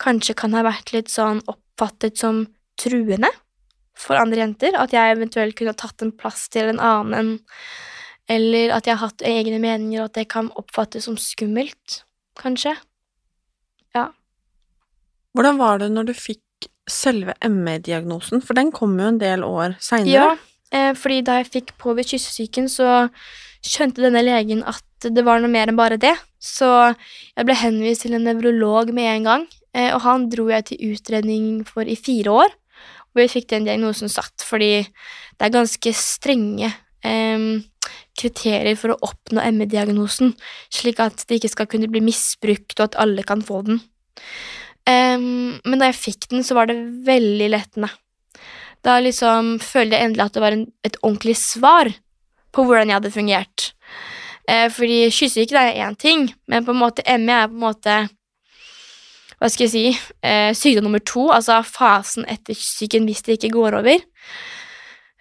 [0.00, 2.46] kanskje kan ha vært litt sånn oppfattet som
[2.80, 3.28] truende
[3.96, 4.76] for andre jenter.
[4.78, 7.36] At jeg eventuelt kunne tatt en plass til en annen,
[8.30, 12.02] eller at jeg har hatt egne meninger, og at det kan oppfattes som skummelt,
[12.38, 12.74] kanskje.
[13.96, 14.10] Ja.
[15.36, 16.42] Hvordan var det når du fikk
[16.90, 20.10] selve ME-diagnosen, for den kom jo en del år seinere?
[20.12, 20.28] Ja,
[20.72, 23.08] eh, fordi da jeg fikk påvist kyssesyken, så
[23.66, 26.94] skjønte denne legen at det var noe mer enn bare det, så
[27.36, 30.94] jeg ble henvist til en nevrolog med en gang, eh, og han dro jeg til
[30.94, 32.54] utredning for i fire år
[33.16, 36.68] hvor jeg fikk den diagnosen satt, fordi det er ganske strenge
[37.00, 37.64] um,
[38.16, 40.34] kriterier for å oppnå ME-diagnosen,
[40.72, 43.80] slik at det ikke skal kunne bli misbrukt, og at alle kan få den.
[44.86, 46.76] Um, men da jeg fikk den, så var det
[47.06, 47.90] veldig lettende.
[48.86, 51.90] Da liksom følte jeg endelig at det var en, et ordentlig svar
[52.54, 53.70] på hvordan jeg hadde fungert.
[54.46, 57.96] Uh, fordi kyssesyke er én ting, men på en måte ME er på en måte
[59.36, 63.52] hva skal jeg si, eh, sykdom nummer to, altså fasen etter syken hvis det ikke
[63.56, 64.04] går over.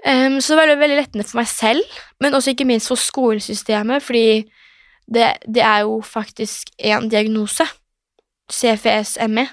[0.05, 4.45] Um, så det veldig lettende for meg selv, men også ikke minst for skolesystemet, fordi
[5.09, 7.65] det, det er jo faktisk én diagnose,
[8.53, 9.47] CFS-ME,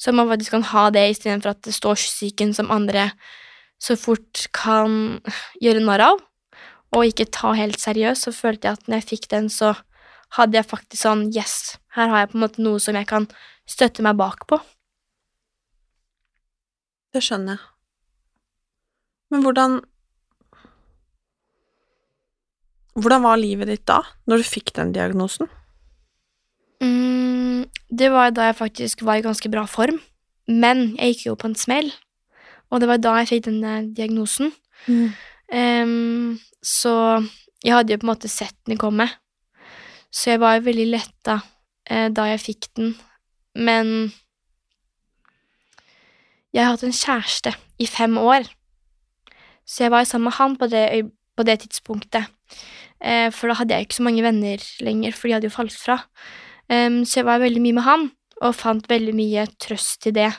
[0.00, 3.10] så man faktisk kan ha det istedenfor at det står syken som andre
[3.80, 5.20] så fort kan
[5.64, 6.20] gjøre narr av,
[6.92, 9.72] og ikke ta helt seriøst, så følte jeg at når jeg fikk den, så
[10.36, 13.26] hadde jeg faktisk sånn Yes, her har jeg på en måte noe som jeg kan
[13.70, 14.58] støtte meg bakpå.
[17.14, 17.66] Det skjønner jeg.
[19.30, 19.80] Men hvordan
[23.00, 25.46] Hvordan var livet ditt da, når du fikk den diagnosen?
[26.82, 30.00] Mm, det var da jeg faktisk var i ganske bra form,
[30.50, 31.92] men jeg gikk jo på en smell,
[32.68, 34.50] og det var da jeg fikk denne diagnosen.
[34.90, 35.14] Mm.
[35.54, 36.92] Um, så
[37.62, 39.06] jeg hadde jo på en måte sett den komme,
[40.10, 41.38] så jeg var veldig letta
[41.86, 42.94] eh, da jeg fikk den,
[43.54, 44.10] men
[46.50, 48.46] jeg har hatt en kjæreste i fem år,
[49.66, 50.84] så jeg var sammen med han på det,
[51.38, 52.26] på det tidspunktet.
[53.00, 55.76] Eh, for da hadde jeg ikke så mange venner lenger, for de hadde jo falt
[55.76, 56.00] fra.
[56.70, 58.10] Um, så jeg var veldig mye med han,
[58.40, 60.30] og fant veldig mye trøst i det.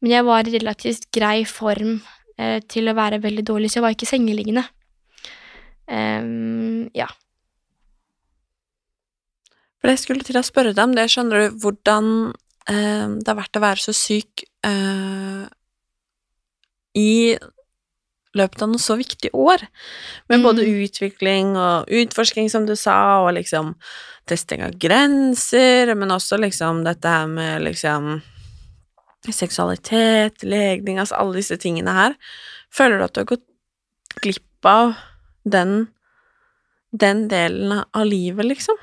[0.00, 1.98] Men jeg var i relativt grei form
[2.38, 4.66] eh, til å være veldig dårlig, så jeg var ikke sengeliggende.
[5.90, 7.08] Um, ja.
[9.80, 12.10] For jeg skulle til å spørre deg om det, skjønner du, hvordan
[12.68, 15.46] eh, det har vært å være så syk eh,
[17.00, 17.14] i
[18.36, 19.64] løpet av noen så viktige år,
[20.30, 23.72] med både utvikling og utforsking, som du sa, og liksom
[24.30, 28.20] testing av grenser, men også liksom dette her med liksom
[29.26, 32.14] seksualitet, legning, altså alle disse tingene her.
[32.72, 33.46] Føler du at du har gått
[34.22, 34.94] glipp av
[35.48, 35.88] den,
[36.92, 38.78] den delen av livet, liksom?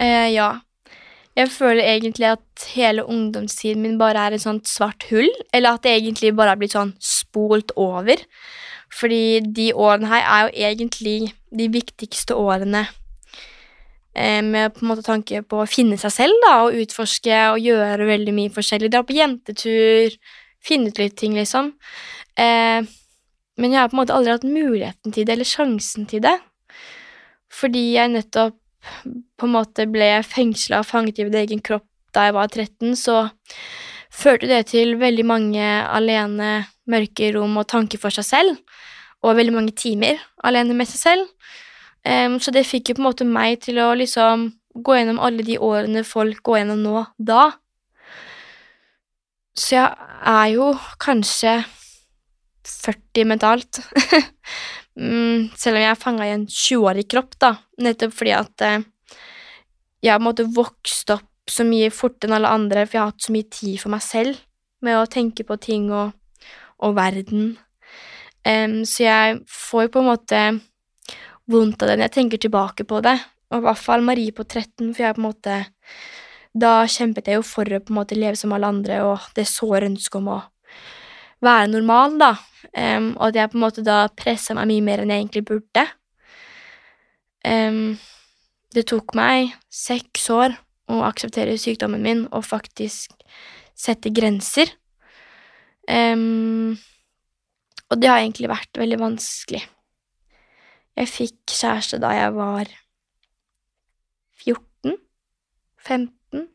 [0.00, 0.50] Eh, ja.
[1.36, 5.84] Jeg føler egentlig at hele ungdomstiden min bare er et sånt svart hull, eller at
[5.84, 8.20] det egentlig bare har blitt sånn spolt over.
[8.92, 12.84] Fordi de årene her er jo egentlig de viktigste årene
[14.14, 17.64] eh, med på en måte tanke på å finne seg selv, da, og utforske og
[17.64, 18.92] gjøre veldig mye forskjellig.
[18.92, 20.18] Dra på jentetur,
[20.62, 21.72] finne ut litt ting, liksom.
[22.36, 22.84] Eh,
[23.60, 26.36] men jeg har på en måte aldri hatt muligheten til det, eller sjansen til det.
[27.52, 28.58] Fordi jeg nettopp
[29.02, 32.96] på en måte ble fengsla og fanget i min egen kropp da jeg var 13,
[32.98, 33.16] så
[34.12, 38.58] førte det til veldig mange alene mørke rom og tanker for seg selv,
[39.22, 41.28] og veldig mange timer alene med seg selv.
[42.02, 45.44] Um, så det fikk jo på en måte meg til å liksom gå gjennom alle
[45.46, 47.52] de årene folk går gjennom nå, da.
[49.56, 49.88] Så jeg
[50.32, 51.60] er jo kanskje
[52.66, 53.82] 40 mentalt.
[54.98, 58.88] mm, selv om jeg er fanga i en 20-årig kropp, da, nettopp fordi at eh,
[60.02, 63.26] jeg har på vokst opp så mye fortere enn alle andre, for jeg har hatt
[63.26, 64.40] så mye tid for meg selv
[64.82, 66.12] med å tenke på ting og,
[66.82, 67.56] og verden.
[68.42, 70.40] Um, så jeg får jo på en måte
[71.50, 73.14] vondt av det når jeg tenker tilbake på det,
[73.52, 75.60] og i hvert fall Marie på 13, for jeg på en måte
[76.52, 79.46] Da kjempet jeg jo for å på en måte leve som alle andre, og det
[79.48, 80.40] såre ønsket om å
[81.42, 82.32] være normal, da,
[82.72, 85.42] Um, og at jeg på en måte da pressa meg mye mer enn jeg egentlig
[85.50, 85.84] burde.
[87.44, 87.98] Um,
[88.72, 90.54] det tok meg seks år
[90.92, 93.12] å akseptere sykdommen min og faktisk
[93.76, 94.72] sette grenser.
[95.84, 96.78] Um,
[97.90, 99.64] og det har egentlig vært veldig vanskelig.
[100.96, 102.70] Jeg fikk kjæreste da jeg var
[104.44, 104.96] 14,
[105.76, 106.46] 15,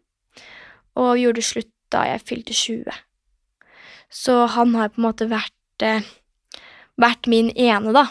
[0.98, 3.07] og gjorde slutt da jeg fylte 20.
[4.10, 6.06] Så han har på en måte vært, eh,
[6.98, 8.08] vært min ene, da,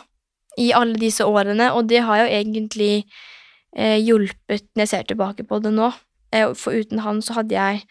[0.58, 3.06] i alle disse årene, og det har jo egentlig
[3.76, 5.92] eh, hjulpet når jeg ser tilbake på det nå.
[6.32, 7.82] Eh, for uten han så hadde jeg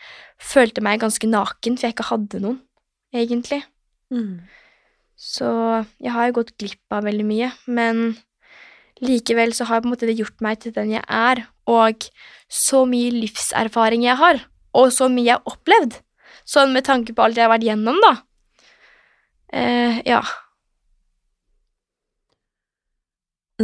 [0.41, 2.61] følte meg ganske naken, for jeg ikke hadde noen,
[3.13, 3.63] egentlig.
[5.15, 5.49] Så
[6.03, 8.17] jeg har jo gått glipp av veldig mye, men
[9.03, 12.07] likevel så har på en måte det gjort meg til den jeg er, og
[12.51, 14.43] så mye livserfaring jeg har,
[14.75, 15.97] og så mye jeg har opplevd,
[16.45, 18.13] sånn med tanke på alt jeg har vært gjennom, da.
[19.55, 20.21] Eh, ja.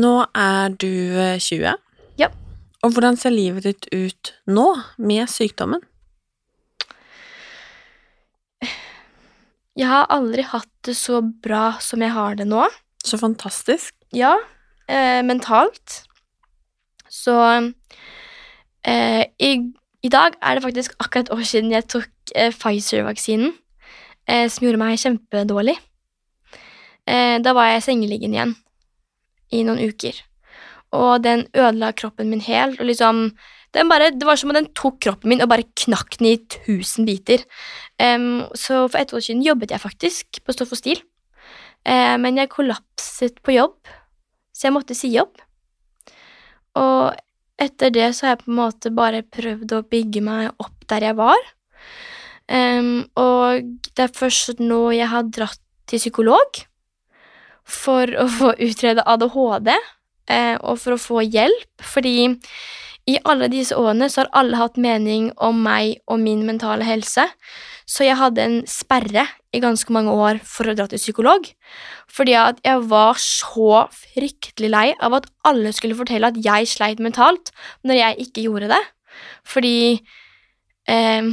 [0.02, 1.78] Nå er du eh, 20.
[2.22, 2.30] Ja.
[2.82, 4.68] Og hvordan ser livet ditt ut nå,
[4.98, 5.84] med sykdommen?
[9.80, 12.66] Jeg har aldri hatt det så bra som jeg har det nå.
[13.08, 13.96] Så fantastisk.
[14.14, 14.36] Ja,
[14.88, 16.02] eh, mentalt.
[17.12, 17.36] Så
[18.84, 19.52] eh, i,
[20.02, 23.54] i dag er det faktisk akkurat et år siden jeg tok eh, Pfizer-vaksinen,
[24.28, 25.78] eh, som gjorde meg kjempedårlig.
[27.06, 28.56] Eh, da var jeg sengeliggende igjen
[29.52, 30.18] i noen uker,
[30.96, 33.32] og den ødela kroppen min helt, og liksom
[33.72, 37.06] bare, Det var som om den tok kroppen min og bare knakk den i tusen
[37.06, 37.46] biter.
[37.98, 41.00] Så for et år siden jobbet jeg faktisk på Stoff og Stil,
[41.86, 43.78] eh, men jeg kollapset på jobb,
[44.54, 45.40] så jeg måtte si opp.
[46.76, 47.16] Og
[47.62, 51.08] etter det så har jeg på en måte bare prøvd å bygge meg opp der
[51.10, 51.50] jeg var.
[52.52, 53.64] Um, og
[53.96, 56.62] det er først nå jeg har dratt til psykolog,
[57.68, 62.34] for å få utrede ADHD uh, og for å få hjelp, fordi
[63.10, 67.26] i alle disse årene så har alle hatt mening om meg og min mentale helse,
[67.90, 71.48] så jeg hadde en sperre i ganske mange år for å dra til psykolog,
[72.12, 77.02] fordi at jeg var så fryktelig lei av at alle skulle fortelle at jeg sleit
[77.04, 77.52] mentalt
[77.88, 78.82] når jeg ikke gjorde det,
[79.48, 79.78] fordi
[80.88, 81.32] eh,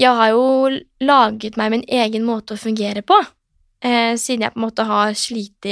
[0.00, 0.74] jeg har jo
[1.06, 3.16] laget meg min egen måte å fungere på,
[3.86, 5.70] eh, siden jeg på en måte har slitt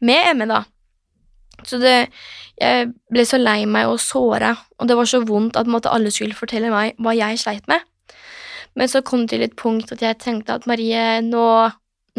[0.00, 0.62] med ME, da.
[1.68, 2.10] Så det,
[2.60, 6.12] jeg ble så lei meg og såra, og det var så vondt at måte, alle
[6.14, 7.84] skulle fortelle meg hva jeg sleit med.
[8.78, 11.46] Men så kom det til et punkt at jeg tenkte at Marie, nå,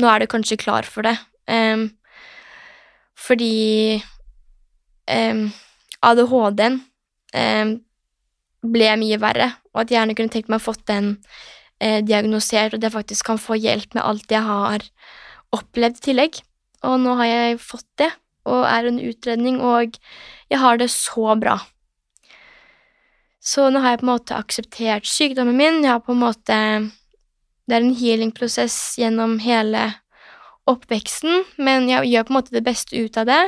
[0.02, 1.16] nå er du kanskje klar for det.
[1.48, 1.90] Um,
[3.18, 4.02] fordi
[5.08, 5.48] um,
[6.02, 6.82] ADHD-en
[7.38, 7.74] um,
[8.62, 11.16] ble mye verre, og at jeg gjerne kunne tenkt meg å fått den
[11.82, 14.86] eh, diagnosert, og at jeg faktisk kan få hjelp med alt jeg har
[15.56, 16.42] opplevd i tillegg.
[16.86, 18.12] Og nå har jeg fått det,
[18.50, 19.98] og er en utredning, og
[20.52, 21.60] jeg har det så bra.
[23.42, 25.82] Så nå har jeg på en måte akseptert sykdommen min.
[25.82, 26.58] Jeg har på en måte
[27.70, 29.94] Det er en healing-prosess gjennom hele
[30.68, 33.44] oppveksten, men jeg gjør på en måte det beste ut av det.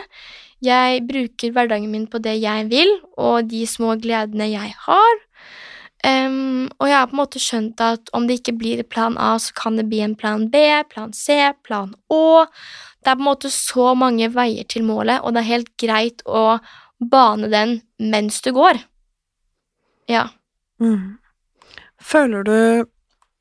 [0.64, 5.20] Jeg bruker hverdagen min på det jeg vil, og de små gledene jeg har.
[6.04, 9.38] Um, og jeg har på en måte skjønt at om det ikke blir plan A,
[9.40, 10.60] så kan det bli en plan B,
[10.92, 12.24] plan C, plan Å.
[13.00, 16.24] Det er på en måte så mange veier til målet, og det er helt greit
[16.28, 16.58] å
[17.00, 18.82] bane den mens du går.
[20.12, 20.28] Ja.
[20.84, 21.20] Mm.
[22.04, 22.58] Føler du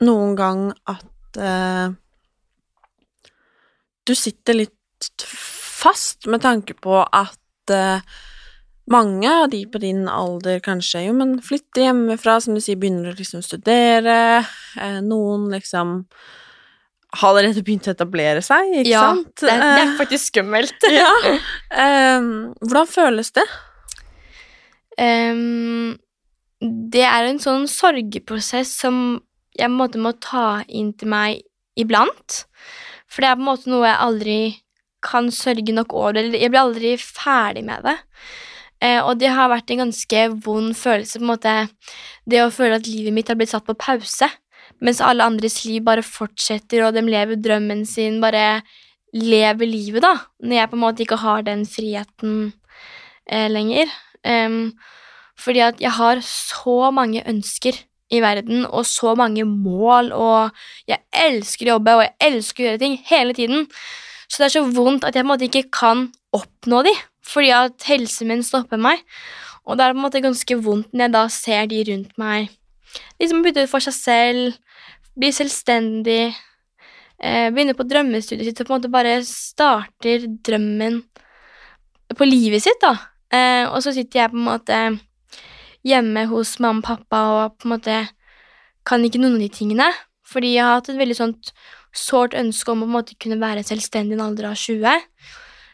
[0.07, 1.95] noen gang at eh,
[4.07, 8.03] du sitter litt fast med tanke på at eh,
[8.91, 13.13] mange av de på din alder kanskje jo, men flytter hjemmefra, som du sier, begynner
[13.13, 14.45] å liksom studere,
[14.81, 16.01] eh, noen liksom
[17.13, 19.35] har allerede begynt å etablere seg, ikke ja, sant?
[19.43, 20.87] Det det er Eh, faktisk skummelt.
[21.01, 21.11] ja.
[21.29, 22.31] Eh,
[22.65, 23.45] hvordan føles det?
[24.99, 25.99] Um,
[26.61, 28.97] det er en sånn sorgprosess som
[29.53, 31.43] jeg på en måte må ta inn til meg
[31.77, 32.45] iblant.
[33.13, 34.39] For det er på en måte noe jeg aldri
[35.03, 37.99] kan sørge nok over, eller jeg blir aldri ferdig med det.
[38.83, 41.57] Eh, og det har vært en ganske vond følelse, på en måte,
[42.27, 44.29] det å føle at livet mitt har blitt satt på pause,
[44.83, 48.63] mens alle andres liv bare fortsetter, og de lever drømmen sin, bare
[49.15, 52.35] lever livet, da, når jeg på en måte ikke har den friheten
[53.29, 53.93] eh, lenger.
[54.23, 54.73] Um,
[55.39, 57.77] fordi at jeg har så mange ønsker
[58.13, 60.51] i verden, og så mange mål, og
[60.89, 63.69] jeg elsker å jobbe, og jeg elsker å gjøre ting hele tiden.
[64.27, 66.95] Så det er så vondt at jeg på en måte ikke kan oppnå de,
[67.27, 69.03] fordi at helsen min stopper meg.
[69.63, 72.51] Og det er på en måte ganske vondt når jeg da ser de rundt meg
[73.21, 74.57] liksom bytte ut for seg selv,
[75.19, 76.35] bli selvstendig,
[77.21, 81.03] eh, begynne på drømmestudiet sitt og på en måte bare starter drømmen
[82.17, 82.97] på livet sitt, da.
[83.33, 84.81] Eh, og så sitter jeg på en måte
[85.83, 88.01] hjemme hos mamma og pappa og på en måte
[88.85, 89.89] kan ikke noen av de tingene,
[90.27, 91.53] fordi jeg har hatt et veldig sånt
[91.95, 95.07] sårt ønske om å på en måte kunne være selvstendig i en alder av 20,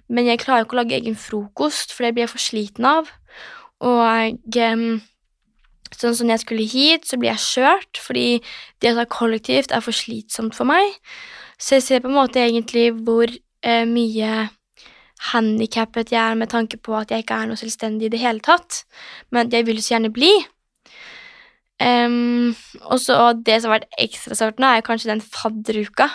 [0.09, 3.11] men jeg klarer ikke å lage egen frokost, for det blir jeg for sliten av,
[3.85, 4.35] og
[5.95, 8.29] sånn som jeg skulle hit, så blir jeg kjørt, fordi
[8.83, 10.97] det å ta kollektivt er for slitsomt for meg,
[11.59, 14.49] så jeg ser på en måte egentlig hvor eh, mye
[15.33, 18.45] handikappet jeg er med tanke på at jeg ikke er noe selvstendig i det hele
[18.45, 18.85] tatt,
[19.35, 20.31] men jeg vil så gjerne bli.
[21.79, 22.55] Um,
[22.91, 26.09] og så det som har vært ekstra sårt nå, er kanskje den fadderuka.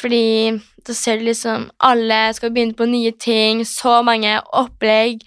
[0.00, 5.20] Fordi da ser du liksom alle skal begynne på nye ting, så mange opplegg,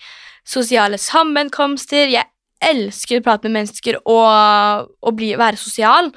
[0.47, 2.09] sosiale sammenkomster.
[2.09, 2.25] Jeg
[2.63, 6.09] elsker å prate med mennesker og, og bli, være sosial.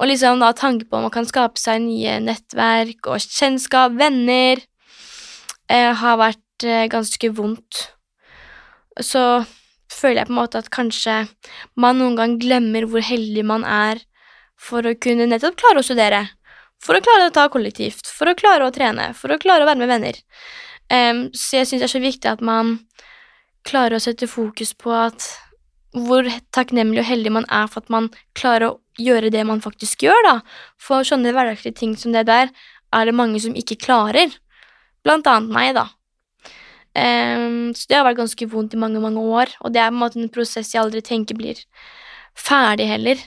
[0.00, 4.62] Og liksom da tanke på om man kan skape seg nye nettverk og kjennskap, venner,
[5.70, 7.86] eh, har vært eh, ganske vondt.
[9.00, 9.44] Så
[9.94, 11.22] føler jeg på en måte at kanskje
[11.78, 14.02] man noen gang glemmer hvor heldig man er
[14.58, 16.24] for å kunne nettopp klare å studere,
[16.84, 19.68] for å klare å ta kollektivt, for å klare å trene, for å klare å
[19.68, 20.20] være med venner.
[20.92, 22.76] Um, så jeg syns det er så viktig at man
[23.64, 25.30] klarer å sette fokus på at
[25.94, 30.04] hvor takknemlig og heldig man er for at man klarer å gjøre det man faktisk
[30.04, 30.36] gjør, da.
[30.82, 32.50] For sånne hverdagslige ting som det der
[32.94, 34.34] er det mange som ikke klarer.
[35.06, 35.88] Blant annet meg, da.
[36.94, 39.96] Um, så det har vært ganske vondt i mange, mange år, og det er på
[39.96, 41.62] en måte en prosess jeg aldri tenker blir
[42.38, 43.22] ferdig heller.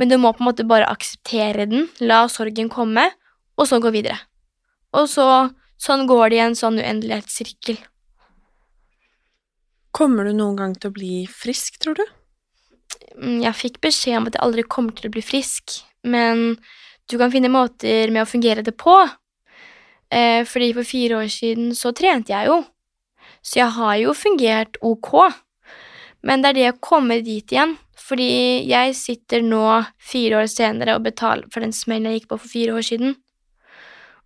[0.00, 3.04] Men du må på en måte bare akseptere den, la sorgen komme,
[3.60, 4.16] og så gå videre.
[4.96, 5.26] Og så
[5.80, 7.76] sånn går det i en sånn uendelighetssirkel.
[9.92, 12.04] Kommer du noen gang til å bli frisk, tror du?
[13.18, 16.56] Mm, Jeg fikk beskjed om at jeg aldri kommer til å bli frisk, men
[17.10, 18.96] du kan finne måter med å fungere det på.
[20.10, 22.62] Eh, fordi for fire år siden så trente jeg jo,
[23.42, 25.12] så jeg har jo fungert ok.
[26.26, 27.76] Men det er det å komme dit igjen,
[28.10, 29.62] fordi jeg sitter nå
[30.02, 33.12] fire år senere og betaler for den smellen jeg gikk på for fire år siden,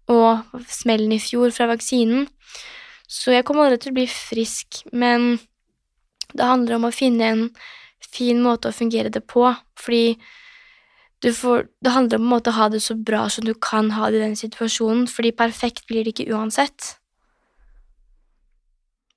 [0.08, 2.28] og smellen i fjor fra vaksinen.
[3.08, 5.36] Så jeg kommer aldri til å bli frisk, men
[6.32, 7.44] det handler om å finne en
[8.14, 10.16] fin måte å fungere det på, fordi
[11.24, 14.24] får, det handler om å ha det så bra som du kan ha det i
[14.24, 16.96] den situasjonen, fordi perfekt blir det ikke uansett.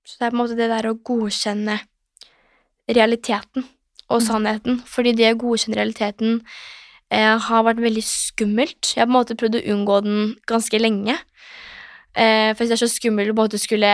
[0.07, 1.81] Så det er på en måte det der å godkjenne
[2.87, 3.67] realiteten
[4.09, 6.37] og sannheten, fordi det å godkjenne realiteten
[7.11, 8.93] eh, har vært veldig skummelt.
[8.93, 11.17] Jeg har på en måte prøvd å unngå den ganske lenge,
[12.15, 13.93] eh, for det er så skummelt å på en måte skulle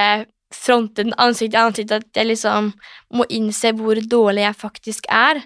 [0.53, 2.69] fronte den ansikt til ansikt at jeg liksom
[3.17, 5.41] må innse hvor dårlig jeg faktisk er.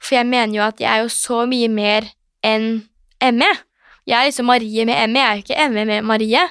[0.00, 2.08] For jeg mener jo at jeg er jo så mye mer
[2.44, 2.84] enn
[3.20, 3.50] ME.
[4.08, 6.44] Jeg er liksom Marie med ME, jeg er ikke ME med Marie.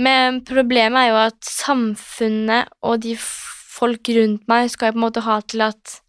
[0.00, 5.06] Men problemet er jo at samfunnet og de folk rundt meg skal jo på en
[5.06, 6.00] måte ha til at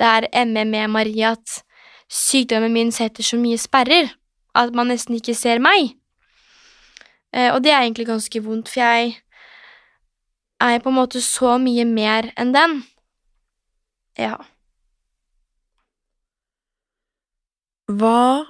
[0.00, 1.62] det er ME med Marie, at
[2.10, 4.12] sykdommen min setter så mye sperrer
[4.54, 5.94] at man nesten ikke ser meg.
[7.34, 9.14] Eh, og det er egentlig ganske vondt, for jeg
[10.62, 12.82] er på en måte så mye mer enn den.
[14.18, 14.36] Ja.
[17.90, 18.46] Hva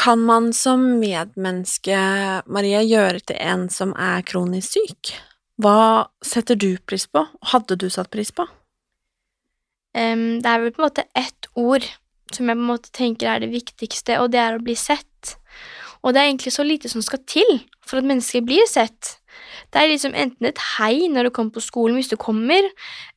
[0.00, 1.98] kan man som medmenneske,
[2.48, 5.12] Maria, gjøre til en som er kronisk syk?
[5.62, 7.22] Hva setter du pris på?
[7.22, 8.48] og Hadde du satt pris på?
[9.92, 11.84] Um, det er vel på en måte ett ord
[12.32, 15.36] som jeg på en måte tenker er det viktigste, og det er å bli sett.
[16.02, 19.18] Og det er egentlig så lite som skal til for at mennesker blir sett.
[19.72, 22.66] Det er liksom enten et hei når du kommer på skolen hvis du kommer,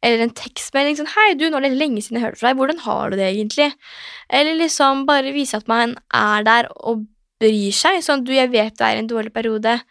[0.03, 2.59] eller en tekstmelding sånn 'Hei, du, nå er det lenge siden jeg hørte fra deg.
[2.59, 3.73] Hvordan har du det egentlig?'
[4.29, 7.05] Eller liksom bare vise at man er der og
[7.41, 8.01] bryr seg.
[8.03, 9.81] Sånn 'Du, jeg vet det er en dårlig periode,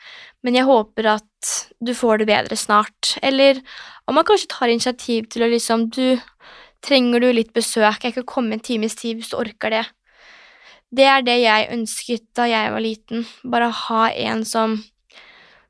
[0.42, 3.60] men jeg håper at du får det bedre snart.' Eller
[4.08, 6.20] om man kanskje tar initiativ til å liksom 'Du,
[6.84, 8.04] trenger du litt besøk?
[8.04, 9.86] Jeg kan komme en times tid hvis du orker det.'
[10.94, 13.24] Det er det jeg ønsket da jeg var liten.
[13.42, 14.76] Bare ha en som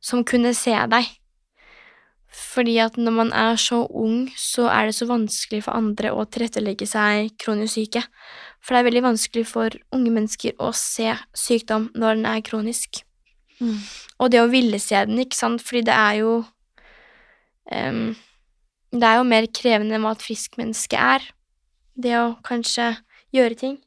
[0.05, 1.07] som kunne se deg.
[2.35, 6.27] Fordi at når man er så ung, så er det så vanskelig for andre å
[6.27, 8.03] tilrettelegge seg kronisk syke.
[8.61, 13.05] For det er veldig vanskelig for unge mennesker å se sykdom når den er kronisk.
[13.62, 13.79] Mm.
[14.19, 16.33] Og det å ville se den, ikke sant, fordi det er jo
[17.71, 18.17] um,
[18.95, 21.24] Det er jo mer krevende enn hva et friskt menneske er.
[21.99, 22.92] Det å kanskje
[23.34, 23.78] gjøre ting.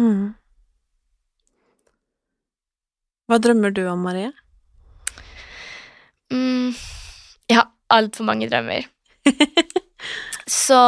[0.00, 0.32] Mm.
[3.28, 4.32] Hva drømmer du om, Marie?
[6.32, 6.72] Mm,
[7.50, 8.88] jeg har altfor mange drømmer.
[10.48, 10.80] Så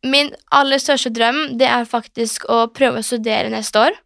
[0.00, 3.96] min aller største drøm det er faktisk å prøve å studere neste år.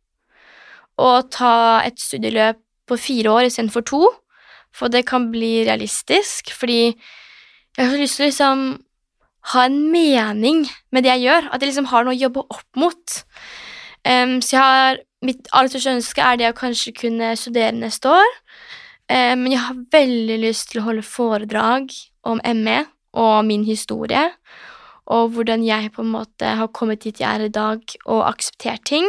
[1.02, 2.58] Og ta et studieløp
[2.90, 4.02] på fire år istedenfor to.
[4.74, 6.96] For det kan bli realistisk, fordi
[7.76, 8.66] jeg har lyst til å liksom
[9.52, 10.64] ha en mening
[10.94, 11.50] med det jeg gjør.
[11.50, 13.18] At jeg liksom har noe å jobbe opp mot.
[14.04, 18.12] Um, så jeg har, mitt aller største ønske er det å kanskje kunne studere neste
[18.12, 18.36] år.
[19.10, 21.92] Um, men jeg har veldig lyst til å holde foredrag
[22.24, 24.24] om ME og min historie,
[25.06, 28.82] og hvordan jeg på en måte har kommet dit jeg er i dag, og akseptert
[28.88, 29.06] ting.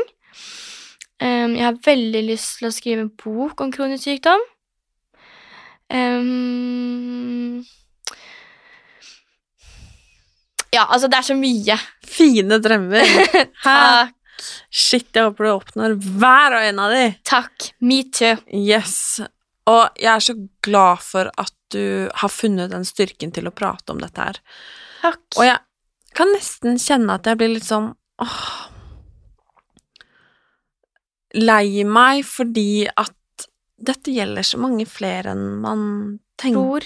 [1.23, 4.43] Um, jeg har veldig lyst til å skrive en bok om kronisk sykdom.
[5.89, 7.63] Um,
[10.75, 11.79] ja, altså, det er så mye.
[12.17, 13.15] Fine drømmer.
[13.65, 14.13] Takk.
[14.69, 17.05] Shit, jeg håper du oppnår hver og en av de.
[17.27, 17.69] Takk.
[17.87, 18.35] Me too.
[18.51, 19.21] Yes.
[19.71, 23.95] Og jeg er så glad for at du har funnet den styrken til å prate
[23.95, 24.41] om dette her.
[25.01, 25.23] Takk.
[25.39, 25.57] Og jeg
[26.15, 27.91] kan nesten kjenne at jeg blir litt sånn
[28.23, 28.39] åh
[31.35, 35.81] Lei meg fordi at dette gjelder så mange flere enn man
[36.39, 36.85] tenker.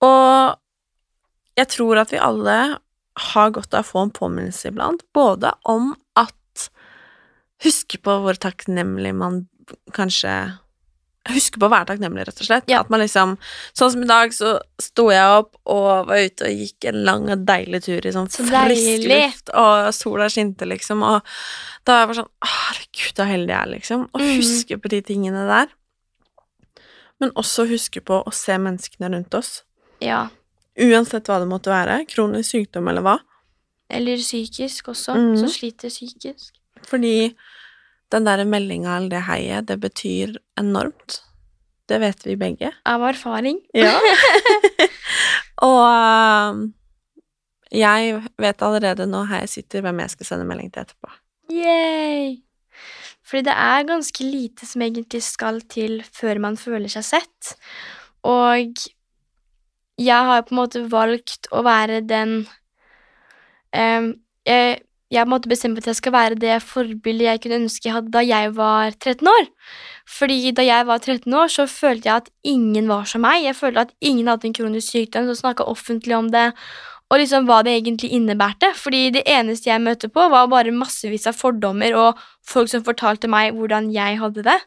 [0.00, 0.54] Og
[1.58, 2.58] jeg tror at vi alle
[3.20, 6.36] har godt av å få en påminnelse iblant, både om at
[7.60, 9.42] Huske på hvor takknemlig man
[9.92, 10.32] kanskje
[11.28, 12.70] huske på å være takknemlig, rett og slett.
[12.70, 12.80] Ja.
[12.80, 13.34] At man liksom
[13.76, 17.28] Sånn som i dag, så sto jeg opp og var ute og gikk en lang
[17.28, 21.20] og deilig tur i sånn Så frisk luft, og sola skinte, liksom, og
[21.84, 24.08] da var jeg bare sånn Herregud, så heldig jeg er, liksom.
[24.08, 24.32] Og mm.
[24.40, 25.76] huske på de tingene der.
[27.20, 29.58] Men også huske på å se menneskene rundt oss.
[30.00, 30.28] Ja.
[30.80, 32.00] Uansett hva det måtte være.
[32.10, 33.16] Kronisk sykdom eller hva.
[33.90, 35.32] Eller psykisk også, mm.
[35.40, 36.54] som sliter psykisk.
[36.86, 37.32] Fordi
[38.10, 41.20] den der meldinga eller det heiet, det betyr enormt.
[41.90, 42.70] Det vet vi begge.
[42.86, 43.58] Av erfaring.
[43.74, 43.96] Ja.
[45.70, 45.80] og
[46.54, 46.68] um,
[47.70, 51.10] jeg vet allerede nå her jeg sitter, hvem jeg skal sende melding til etterpå.
[51.50, 52.38] Yay!
[53.26, 57.52] Fordi det er ganske lite som egentlig skal til før man føler seg sett.
[58.26, 58.74] Og
[60.00, 62.38] jeg har på en måte valgt å være den
[63.76, 64.14] um,
[64.48, 64.80] jeg,
[65.10, 68.22] jeg på en at jeg skal være det forbildet jeg kunne ønske jeg hadde da
[68.22, 69.48] jeg var 13 år.
[70.06, 73.42] Fordi da jeg var 13 år, så følte jeg at ingen var som meg.
[73.44, 76.52] Jeg følte at ingen hadde en kronisk sykdom så snakka offentlig om det,
[77.10, 78.70] og liksom hva det egentlig innebærte.
[78.78, 83.30] Fordi det eneste jeg møtte på, var bare massevis av fordommer og folk som fortalte
[83.30, 84.58] meg hvordan jeg hadde det.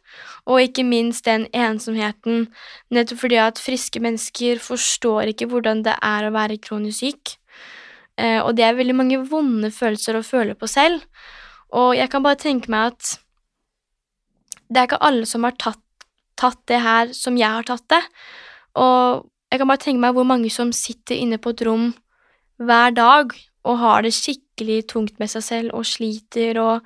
[0.52, 2.50] Og ikke minst den ensomheten,
[2.91, 7.38] nettopp fordi at friske mennesker forstår ikke hvordan det er å være kronisk syk.
[8.20, 11.00] Eh, og det er veldig mange vonde følelser å føle på selv.
[11.74, 13.16] Og jeg kan bare tenke meg at
[14.68, 15.80] det er ikke alle som har tatt,
[16.36, 18.04] tatt det her som jeg har tatt det.
[18.84, 21.94] Og jeg kan bare tenke meg hvor mange som sitter inne på et rom
[22.62, 23.34] hver dag
[23.64, 26.84] og har det skikkelig tungt med seg selv og sliter og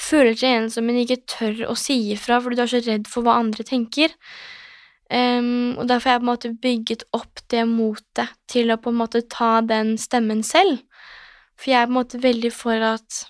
[0.00, 3.26] føler seg ensom, men ikke tør å si ifra fordi du er så redd for
[3.26, 4.14] hva andre tenker.
[5.06, 8.90] Um, og derfor har jeg på en måte bygget opp det motet til å på
[8.90, 10.82] en måte ta den stemmen selv.
[11.56, 13.22] For jeg er på en måte veldig for at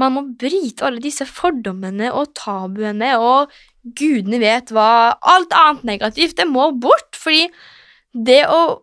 [0.00, 3.52] man må bryte alle disse fordommene og tabuene og
[3.82, 7.44] gudene vet hva Alt annet negativt, det må bort, fordi
[8.12, 8.80] det å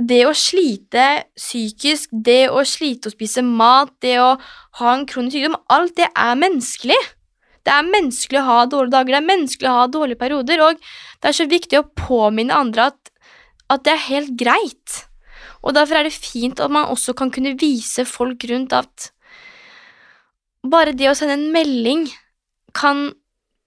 [0.00, 4.32] det å slite psykisk, det å slite å spise mat, det å
[4.80, 6.98] ha en kronisk sykdom, alt det er menneskelig.
[7.66, 10.80] Det er menneskelig å ha dårlige dager, det er menneskelig å ha dårlige perioder, og
[11.20, 13.12] det er så viktig å påminne andre at,
[13.68, 15.00] at det er helt greit.
[15.60, 19.10] Og derfor er det fint at man også kan kunne vise folk rundt at
[20.64, 22.06] bare det å sende en melding
[22.76, 23.10] kan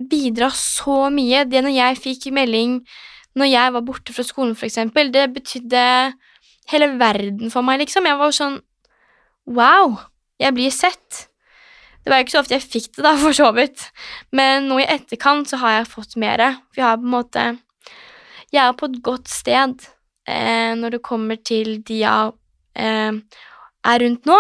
[0.10, 1.46] bidra så mye.
[1.50, 2.80] Det når jeg fikk melding
[3.40, 5.84] når jeg var borte fra skolen, for eksempel, det betydde
[6.72, 8.08] hele verden for meg, liksom.
[8.08, 8.60] Jeg var jo sånn
[9.44, 9.98] Wow,
[10.40, 11.26] jeg blir sett.
[12.04, 13.88] Det var jo ikke så ofte jeg fikk det, da, for så vidt,
[14.36, 16.46] men nå i etterkant så har jeg fått mer.
[16.72, 17.46] For jeg har på en måte
[18.54, 19.88] Jeg er på et godt sted
[20.30, 22.34] eh, når det kommer til de jeg
[22.78, 23.16] eh,
[23.84, 24.38] er rundt nå.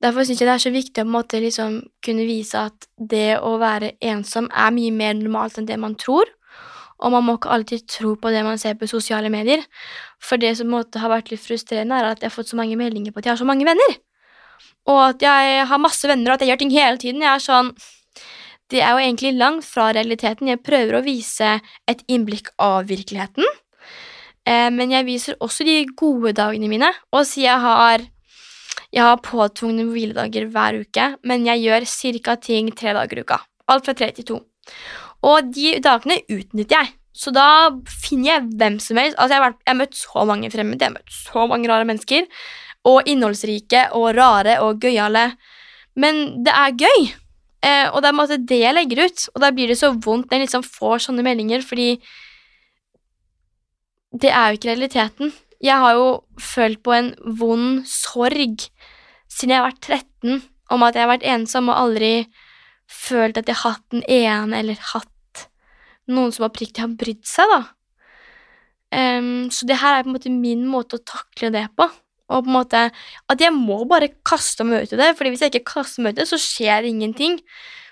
[0.00, 2.86] Derfor syns jeg det er så viktig å på en måte liksom kunne vise at
[2.96, 6.28] det å være ensom er mye mer normalt enn det man tror.
[7.00, 9.62] Og man må ikke alltid tro på det man ser på sosiale medier.
[10.20, 12.76] For det som måte har vært litt frustrerende, er at jeg har fått så mange
[12.80, 13.96] meldinger på at jeg har så mange venner.
[14.90, 17.24] Og at jeg har masse venner, og at jeg gjør ting hele tiden.
[17.24, 17.74] Jeg er sånn
[18.70, 20.46] Det er jo egentlig langt fra realiteten.
[20.46, 21.56] Jeg prøver å vise
[21.90, 23.42] et innblikk av virkeligheten.
[24.46, 26.92] Eh, men jeg viser også de gode dagene mine.
[27.10, 28.06] Og så jeg har
[28.90, 33.38] jeg har påtvungne hviledager hver uke, men jeg gjør cirka ting tre dager i uka.
[33.70, 34.38] Alt fra tre til to.
[35.26, 36.92] Og de dagene utnytter jeg.
[37.12, 37.46] Så da
[37.90, 39.18] finner jeg hvem som helst.
[39.18, 42.28] Altså, jeg har, møtt så mange fremmede, jeg har møtt så mange rare mennesker.
[42.88, 45.26] Og innholdsrike og rare og gøyale.
[46.00, 47.10] Men det er gøy.
[47.60, 49.26] Eh, og det er en måte det jeg legger ut.
[49.34, 51.92] Og da blir det så vondt når jeg liksom får sånne meldinger, fordi
[54.20, 55.34] det er jo ikke realiteten.
[55.60, 56.06] Jeg har jo
[56.40, 58.64] følt på en vond sorg
[59.30, 60.40] siden jeg har vært 13,
[60.72, 62.14] om at jeg har vært ensom og aldri
[62.90, 65.46] følt at jeg har hatt den ene eller hatt
[66.10, 67.60] noen som oppriktig har brydd seg, da.
[68.90, 71.86] Um, så det her er på en måte min måte å takle det på.
[72.30, 72.80] Og på en måte
[73.30, 76.14] at jeg må bare kaste meg ut i det, Fordi hvis jeg ikke kaster meg
[76.14, 77.38] ut i det, så skjer ingenting.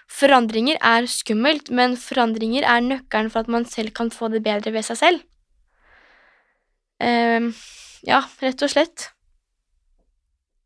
[0.08, 4.72] Forandringer er skummelt, men forandringer er nøkkelen for at man selv kan få det bedre
[4.74, 5.26] ved seg selv.
[6.98, 7.52] Um,
[8.06, 9.10] ja, rett og slett.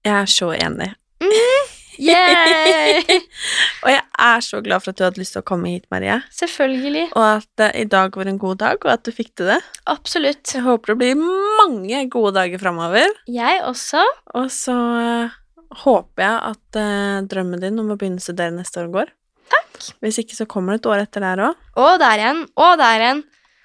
[0.04, 0.92] Jeg er så enig.
[1.22, 1.51] Mm.
[3.84, 6.18] Og jeg er så glad for at du hadde lyst til å komme hit, Marie.
[6.34, 7.08] Selvfølgelig.
[7.18, 9.58] Og at uh, i dag var en god dag, og at du fikk til det.
[9.90, 10.44] Absolutt.
[10.54, 13.12] Jeg håper det blir mange gode dager framover.
[13.30, 14.04] Jeg også.
[14.38, 15.36] Og så uh,
[15.84, 19.12] håper jeg at uh, drømmen din om å begynne å studere neste år går.
[19.52, 19.92] Takk.
[20.04, 21.70] Hvis ikke så kommer det et år etter der òg.
[21.76, 22.44] Og der igjen.
[22.56, 23.24] Og der igjen.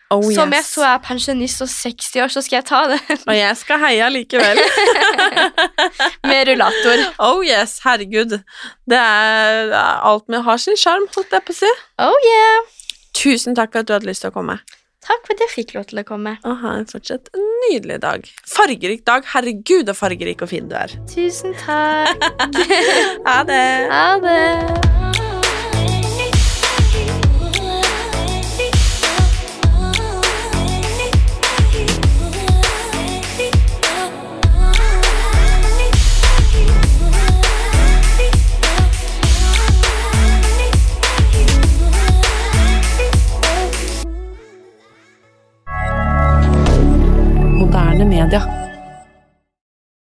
[0.10, 3.00] Oh, Som jeg så er pensjonist og 60 år, så skal jeg ta det.
[3.28, 4.62] Og jeg skal heie likevel.
[6.30, 7.04] Med rullator.
[7.20, 8.38] Oh yes, herregud.
[8.88, 11.74] Det er alt med har sin sjarm, holdt jeg på å si.
[12.00, 12.72] Oh yeah.
[13.18, 14.62] Tusen takk for at du hadde lyst til å komme.
[15.04, 16.38] Takk for at jeg fikk lov til å komme.
[16.48, 17.28] Og ha en fortsatt
[17.68, 18.28] nydelig dag.
[18.48, 19.28] Fargerik dag.
[19.36, 20.96] Herregud, så fargerik og fin du er.
[21.12, 22.28] Tusen takk.
[23.28, 23.64] ha det.
[23.92, 25.27] Ha det.
[48.08, 48.67] media.